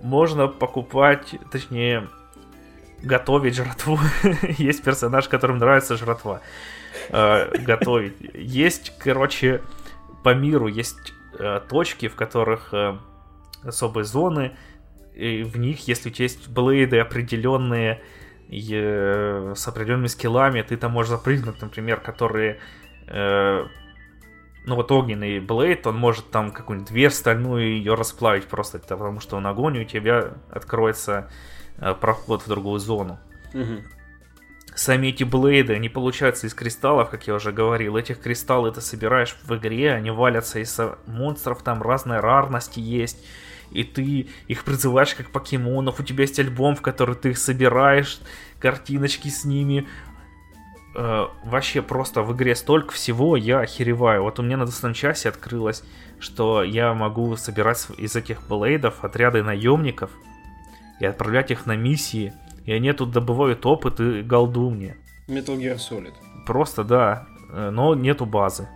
[0.00, 2.08] Можно покупать, точнее,
[3.02, 3.98] готовить жратву.
[4.58, 6.40] есть персонаж, которым нравится жратва.
[7.10, 8.16] Э, готовить.
[8.34, 9.62] Есть, короче,
[10.22, 12.96] по миру есть э, точки, в которых э,
[13.62, 14.52] особые зоны,
[15.14, 18.00] и в них, если у тебя есть блейды определенные
[18.50, 22.58] с определенными скиллами, ты там можешь запрыгнуть, например, которые
[24.68, 29.36] ну вот огненный блейд, он может там какую-нибудь дверь стальную ее расплавить просто, потому что
[29.36, 31.30] он огонь, и у тебя откроется
[32.00, 33.18] проход в другую зону.
[33.54, 33.82] Угу.
[34.74, 37.96] Сами эти блейды, они получаются из кристаллов, как я уже говорил.
[37.96, 43.18] Этих кристаллы ты собираешь в игре, они валятся из монстров, там разные рарности есть
[43.70, 48.20] и ты их призываешь как покемонов, у тебя есть альбом, в который ты их собираешь,
[48.60, 49.86] картиночки с ними.
[50.94, 54.22] Э, вообще просто в игре столько всего, я охереваю.
[54.22, 55.82] Вот у меня на достойном часе открылось,
[56.18, 60.10] что я могу собирать из этих блейдов отряды наемников
[61.00, 62.32] и отправлять их на миссии,
[62.64, 64.96] и они тут добывают опыт и голду мне.
[65.28, 66.14] Metal Gear Solid.
[66.46, 68.68] Просто, да, э, но нету базы.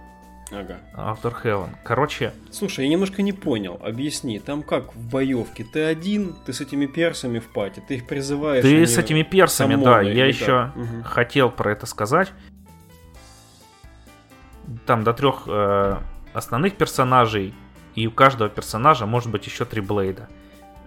[0.52, 0.78] Ага.
[0.94, 1.70] Автор Heaven.
[1.82, 2.34] Короче...
[2.50, 3.80] Слушай, я немножко не понял.
[3.82, 5.64] Объясни, там как в боевке?
[5.64, 8.62] Ты один, ты с этими персами в пати, ты их призываешь...
[8.62, 10.02] Ты с этими персами, да.
[10.02, 11.02] Я еще угу.
[11.04, 12.32] хотел про это сказать.
[14.84, 15.96] Там до трех э,
[16.34, 17.54] основных персонажей,
[17.94, 20.28] и у каждого персонажа может быть еще три блейда.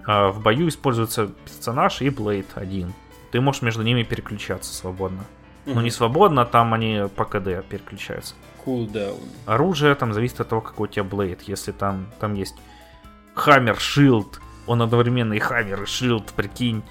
[0.07, 2.93] Э, в бою используется персонаж и блейд один.
[3.31, 5.25] Ты можешь между ними переключаться свободно.
[5.65, 5.75] Угу.
[5.75, 8.35] Ну не свободно, там они по КД переключаются
[8.65, 9.19] кулдаун.
[9.45, 11.43] Оружие там зависит от того, какой у тебя блейд.
[11.43, 12.55] Если там, там есть
[13.35, 16.83] Хаммер, Шилд, он одновременно и Хаммер, и Шилд, прикинь.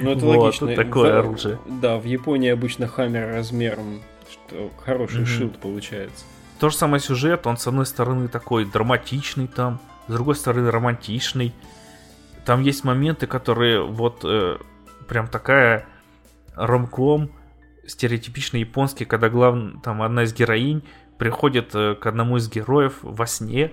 [0.00, 0.76] Ну это вот, логично.
[0.76, 1.58] такое в, оружие.
[1.66, 5.38] Да, в Японии обычно Хаммер размером, что хороший mm-hmm.
[5.38, 6.24] шилд получается.
[6.60, 11.54] То же самое сюжет, он с одной стороны такой драматичный там, с другой стороны романтичный.
[12.44, 14.58] Там есть моменты, которые вот э,
[15.08, 15.86] прям такая
[16.54, 17.30] ромком,
[17.86, 19.56] стереотипичный японский, когда глав...
[19.82, 20.82] там одна из героинь
[21.18, 23.72] приходит э, к одному из героев во сне,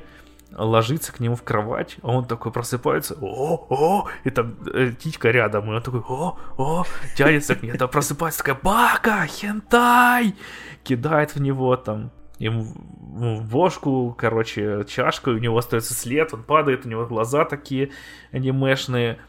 [0.55, 5.31] ложится к нему в кровать, а он такой просыпается, о, о, и там э, птичка
[5.31, 10.35] рядом, и он такой, о, о, тянется к ней, там просыпается такая, бака, хентай,
[10.83, 12.11] кидает в него там,
[12.41, 17.91] ему в бошку, короче, чашку, у него остается след, он падает, у него глаза такие
[18.31, 19.19] анимешные,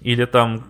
[0.00, 0.64] Или там,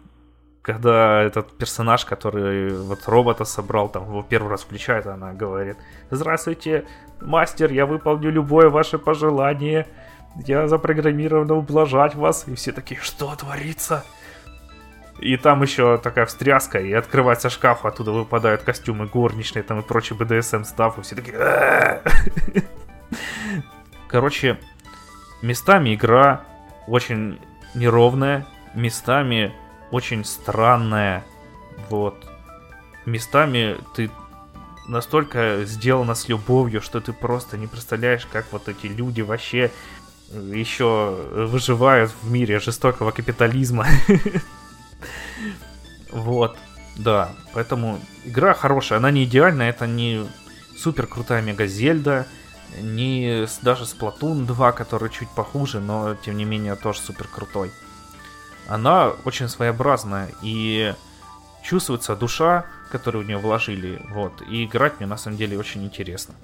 [0.63, 5.77] когда этот персонаж, который вот робота собрал, там его первый раз включает, она говорит,
[6.11, 6.85] здравствуйте,
[7.21, 9.87] мастер, я выполню любое ваше пожелание,
[10.47, 12.49] я запрограммирована ублажать вас.
[12.49, 14.05] И все такие, что творится?
[15.21, 20.15] И там еще такая встряска, и открывается шкаф, оттуда выпадают костюмы горничные там и прочий
[20.15, 21.37] BDSM став, и все такие...
[24.09, 24.59] Короче,
[25.43, 26.41] местами игра
[26.87, 27.39] очень
[27.75, 29.53] неровная, местами
[29.91, 31.23] очень странная,
[31.91, 32.27] вот.
[33.05, 34.11] Местами ты
[34.89, 39.71] настолько сделана с любовью, что ты просто не представляешь, как вот эти люди вообще
[40.31, 43.87] еще выживают в мире жестокого капитализма.
[46.13, 46.57] Вот,
[46.97, 47.33] да.
[47.55, 50.27] Поэтому игра хорошая, она не идеальная, это не
[50.77, 52.27] супер крутая мега Зельда,
[52.81, 57.71] не даже Splatoon 2, который чуть похуже, но тем не менее тоже супер крутой.
[58.69, 60.95] Она очень своеобразная и
[61.63, 66.35] чувствуется душа, которую в нее вложили, вот, и играть мне на самом деле очень интересно.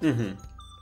[0.00, 0.36] Угу.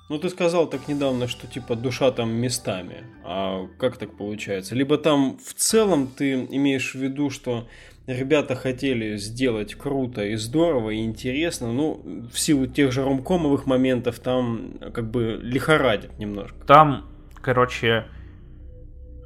[0.08, 3.04] Ну, ты сказал так недавно, что типа душа там местами.
[3.24, 4.74] А как так получается?
[4.74, 7.68] Либо там в целом ты имеешь в виду, что
[8.06, 12.00] ребята хотели сделать круто и здорово и интересно, ну,
[12.32, 16.56] в силу тех же ромкомовых моментов там как бы лихорадит немножко.
[16.66, 17.04] Там,
[17.34, 18.06] короче,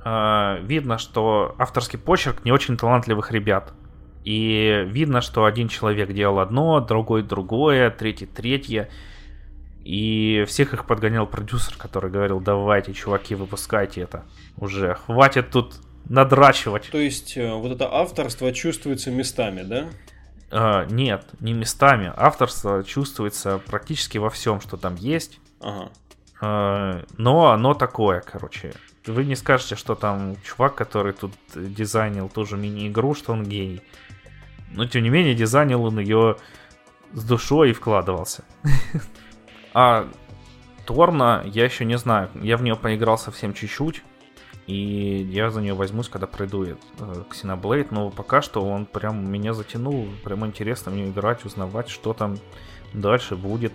[0.05, 3.73] э, видно, что авторский почерк не очень талантливых ребят.
[4.25, 8.89] И видно, что один человек делал одно, другой другое, третий третье.
[9.85, 14.25] И всех их подгонял продюсер, который говорил, давайте, чуваки, выпускайте это
[14.57, 14.95] уже.
[14.95, 15.75] Хватит тут
[16.09, 16.89] надрачивать.
[16.91, 19.89] То есть э, вот это авторство чувствуется местами, да?
[20.51, 22.13] А, нет, не местами.
[22.17, 25.41] Авторство чувствуется практически во всем, что там есть.
[25.61, 25.91] Ага.
[26.41, 28.75] А, но оно такое, короче.
[29.07, 33.83] Вы не скажете, что там чувак, который тут дизайнил ту же мини-игру, что он гений.
[34.71, 36.37] Но тем не менее, дизайнил он ее
[37.13, 38.45] с душой и вкладывался.
[39.75, 40.09] А
[40.85, 42.31] Торна я еще не знаю.
[42.35, 44.03] Я в нее поиграл совсем чуть-чуть.
[44.67, 46.77] И я за нее возьмусь, когда пройду э,
[47.31, 47.89] Xenoblade.
[47.91, 50.09] Но пока что он прям меня затянул.
[50.25, 52.39] Прям интересно мне играть, узнавать, что там
[52.93, 53.73] дальше будет.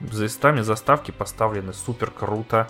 [0.00, 2.68] За местами заставки поставлены супер круто.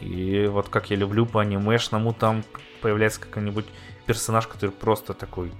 [0.00, 2.44] И вот как я люблю по анимешному, там
[2.82, 3.66] появляется какой-нибудь
[4.04, 5.52] персонаж, который просто такой...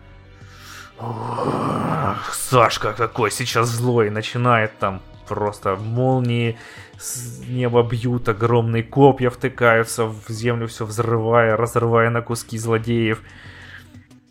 [2.33, 6.59] Сашка какой сейчас злой, начинает там просто молнии
[6.99, 13.23] с неба бьют, огромные копья втыкаются в землю, все взрывая, разрывая на куски злодеев.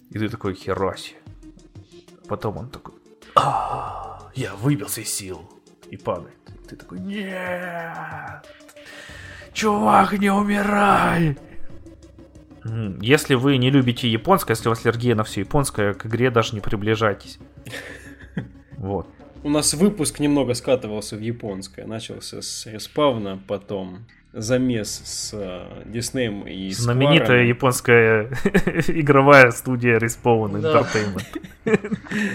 [0.09, 1.15] И ты такой, хераси.
[2.27, 2.95] Потом он такой,
[3.35, 5.49] а, я выбился из сил.
[5.91, 6.33] И падает.
[6.47, 8.45] И ты такой, нет,
[9.53, 11.37] чувак, не умирай.
[12.99, 16.55] Если вы не любите японское, если у вас аллергия на все японское, к игре даже
[16.55, 17.39] не приближайтесь.
[18.77, 19.07] Вот.
[19.45, 21.85] У нас выпуск немного скатывался в японское.
[21.85, 27.47] Начался с респавна, потом замес с э, Диснеем и Знаменитая Скваром.
[27.47, 28.23] японская
[28.87, 31.25] игровая студия Respawn Entertainment.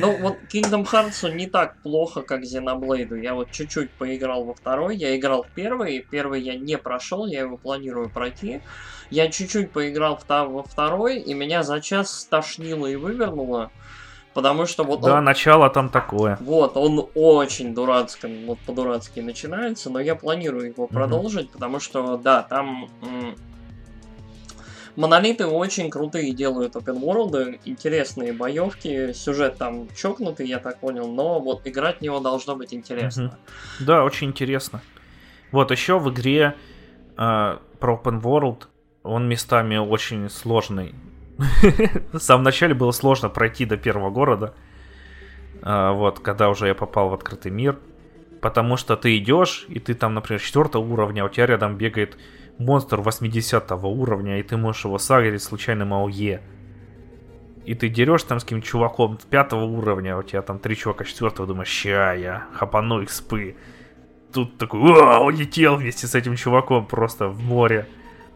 [0.00, 3.20] Ну вот Kingdom Hearts не так плохо, как Xenoblade.
[3.20, 7.40] Я вот чуть-чуть поиграл во второй, я играл в первый, первый я не прошел, я
[7.40, 8.60] его планирую пройти.
[9.10, 13.72] Я чуть-чуть поиграл во второй, и меня за час стошнило и вывернуло.
[14.32, 16.38] Потому что вот Да, он, начало там такое.
[16.40, 20.92] Вот, он очень дурацкий, вот по-дурацки начинается, но я планирую его mm-hmm.
[20.92, 23.34] продолжить, потому что, да, там м-
[24.94, 31.40] монолиты очень крутые делают open world, интересные боевки, сюжет там чокнутый, я так понял, но
[31.40, 33.36] вот играть в него должно быть интересно.
[33.80, 33.84] Mm-hmm.
[33.84, 34.80] Да, очень интересно.
[35.50, 36.54] Вот еще в игре
[37.18, 38.66] э, про open world
[39.02, 40.94] он местами очень сложный.
[42.12, 44.54] В самом начале было сложно пройти до первого города.
[45.62, 47.78] А, вот, когда уже я попал в открытый мир.
[48.40, 52.16] Потому что ты идешь, и ты там, например, 4 уровня, а у тебя рядом бегает
[52.58, 56.40] монстр 80 уровня, и ты можешь его сагрить случайным АОЕ.
[57.66, 61.04] И ты дерешь там с каким-то чуваком 5 уровня, а у тебя там три чувака
[61.04, 63.56] 4 думаешь, ща я хапану экспы.
[64.32, 67.86] Тут такой, улетел вместе с этим чуваком просто в море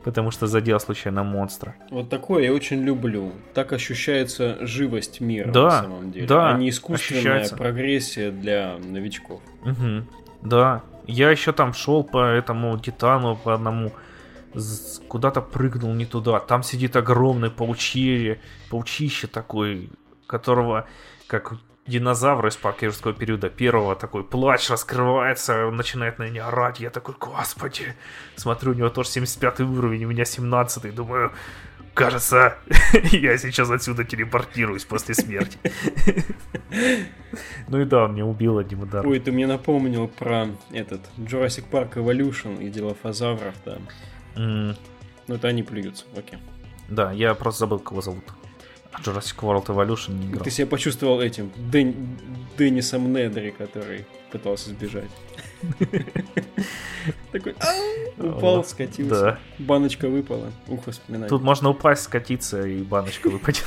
[0.05, 1.75] потому что задел случайно монстра.
[1.91, 3.33] Вот такое я очень люблю.
[3.55, 7.57] Так ощущается живость мира да, на самом деле, да, а не искусственная ощущается.
[7.57, 9.41] прогрессия для новичков.
[9.63, 10.05] Угу,
[10.43, 10.83] да.
[11.07, 13.93] Я еще там шел по этому титану, по одному
[15.09, 16.39] куда-то прыгнул не туда.
[16.39, 18.41] Там сидит огромный паучье,
[18.71, 19.91] паучище такой,
[20.27, 20.87] которого,
[21.27, 21.55] как
[21.87, 26.91] динозавра из парка юрского периода первого, такой плач раскрывается, он начинает на меня орать, я
[26.91, 27.95] такой, господи,
[28.37, 31.33] смотрю, у него тоже 75 уровень, у меня 17 думаю,
[31.93, 32.57] кажется,
[33.13, 35.59] я сейчас отсюда телепортируюсь после смерти.
[37.69, 39.11] Ну и да, он меня убил одним ударом.
[39.11, 43.79] Ой, ты мне напомнил про этот Jurassic Park Evolution и дилофазавров, да.
[44.37, 44.77] М,
[45.29, 46.39] Ну это они плюются, окей.
[46.89, 48.25] Да, я просто забыл, кого зовут.
[49.03, 50.45] Jurassic World Evolution не играл.
[50.45, 52.19] Ты себя почувствовал этим Дэн-
[52.59, 55.11] Деннисом Недри, который пытался сбежать.
[57.33, 57.55] Такой
[58.19, 59.39] упал, скатился.
[59.59, 60.51] Баночка выпала.
[60.69, 61.29] Ух, воспоминания.
[61.29, 63.65] Тут можно упасть, скатиться и баночка выпадет.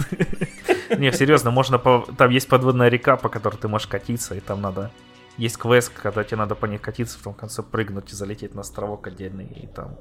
[0.98, 1.80] Не, серьезно, можно.
[2.18, 4.92] Там есть подводная река, по которой ты можешь катиться, и там надо...
[5.38, 8.62] Есть квест, когда тебе надо по ней катиться, в том конце прыгнуть и залететь на
[8.62, 9.98] островок отдельный, и там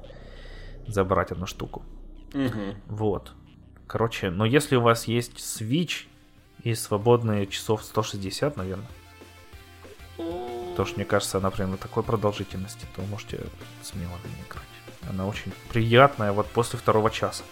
[0.87, 1.83] забрать одну штуку.
[2.33, 2.75] Мгм.
[2.87, 3.33] Вот.
[3.87, 6.07] Короче, но если у вас есть Switch
[6.61, 8.87] и свободные часов 160, наверное,
[10.17, 13.39] то что мне кажется, она прям на такой продолжительности, то можете
[13.81, 14.67] смело нее играть.
[15.09, 17.43] Она очень приятная вот после второго часа.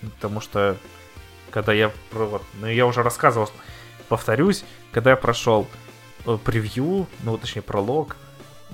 [0.00, 0.78] Потому что,
[1.50, 1.92] когда я...
[2.12, 3.50] Вот, ну, я уже рассказывал,
[4.08, 5.66] повторюсь, когда я прошел
[6.24, 8.16] э, превью, ну, точнее, пролог,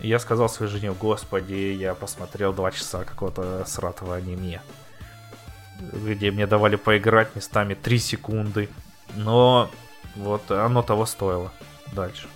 [0.02, 4.62] я сказал своей жене, господи, я посмотрел два часа какого-то сратого аниме
[5.80, 8.68] где мне давали поиграть местами 3 секунды.
[9.16, 9.70] Но
[10.16, 11.52] вот оно того стоило.
[11.92, 12.28] Дальше.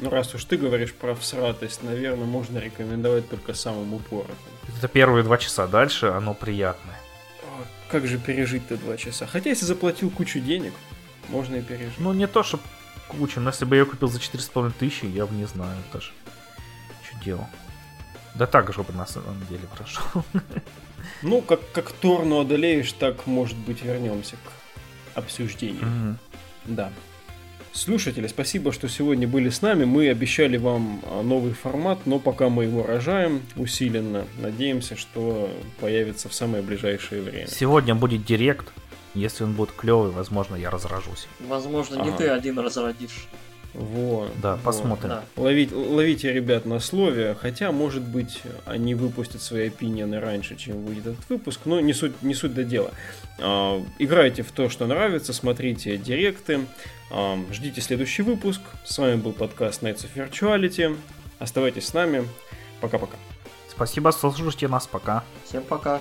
[0.00, 4.34] Ну, раз уж ты говоришь про всратость, наверное, можно рекомендовать только самым упоротым.
[4.76, 5.66] Это первые два часа.
[5.66, 6.98] Дальше оно приятное.
[7.42, 9.26] О, Как же пережить-то два часа?
[9.26, 10.72] Хотя, если заплатил кучу денег,
[11.28, 11.98] можно и пережить.
[11.98, 12.58] Ну, не то, что
[13.08, 16.10] куча, но если бы я ее купил за 4,5 тысячи, я бы не знаю даже,
[17.06, 17.46] что делал.
[18.34, 20.24] Да так же бы на самом деле прошел.
[21.22, 25.84] Ну, как, как Торну одолеешь, так, может быть, вернемся к обсуждению.
[25.84, 26.18] Мгм.
[26.64, 26.92] Да.
[27.72, 29.84] Слушатели, спасибо, что сегодня были с нами.
[29.84, 34.26] Мы обещали вам а, новый формат, но пока мы его рожаем усиленно.
[34.38, 35.50] Надеемся, что
[35.80, 37.48] появится в самое ближайшее время.
[37.48, 38.72] Сегодня будет директ.
[39.14, 41.26] Если он будет клевый, возможно, я разражусь.
[41.40, 42.16] Возможно, не Ага.
[42.16, 43.26] ты один разродишь.
[43.74, 44.30] Вот.
[44.40, 44.62] Да, вот.
[44.62, 45.08] посмотрим.
[45.08, 45.24] Да.
[45.36, 51.06] Ловить, ловите ребят на слове, хотя, может быть, они выпустят свои опинионы раньше, чем выйдет
[51.06, 52.92] этот выпуск, но не суть, не суть до дела.
[53.40, 56.60] А, играйте в то, что нравится, смотрите директы,
[57.10, 58.60] а, ждите следующий выпуск.
[58.84, 60.96] С вами был подкаст Nights of Virtuality.
[61.38, 62.26] Оставайтесь с нами.
[62.80, 63.16] Пока-пока.
[63.68, 64.86] Спасибо, что слушаете нас.
[64.86, 65.24] Пока.
[65.44, 66.00] Всем пока.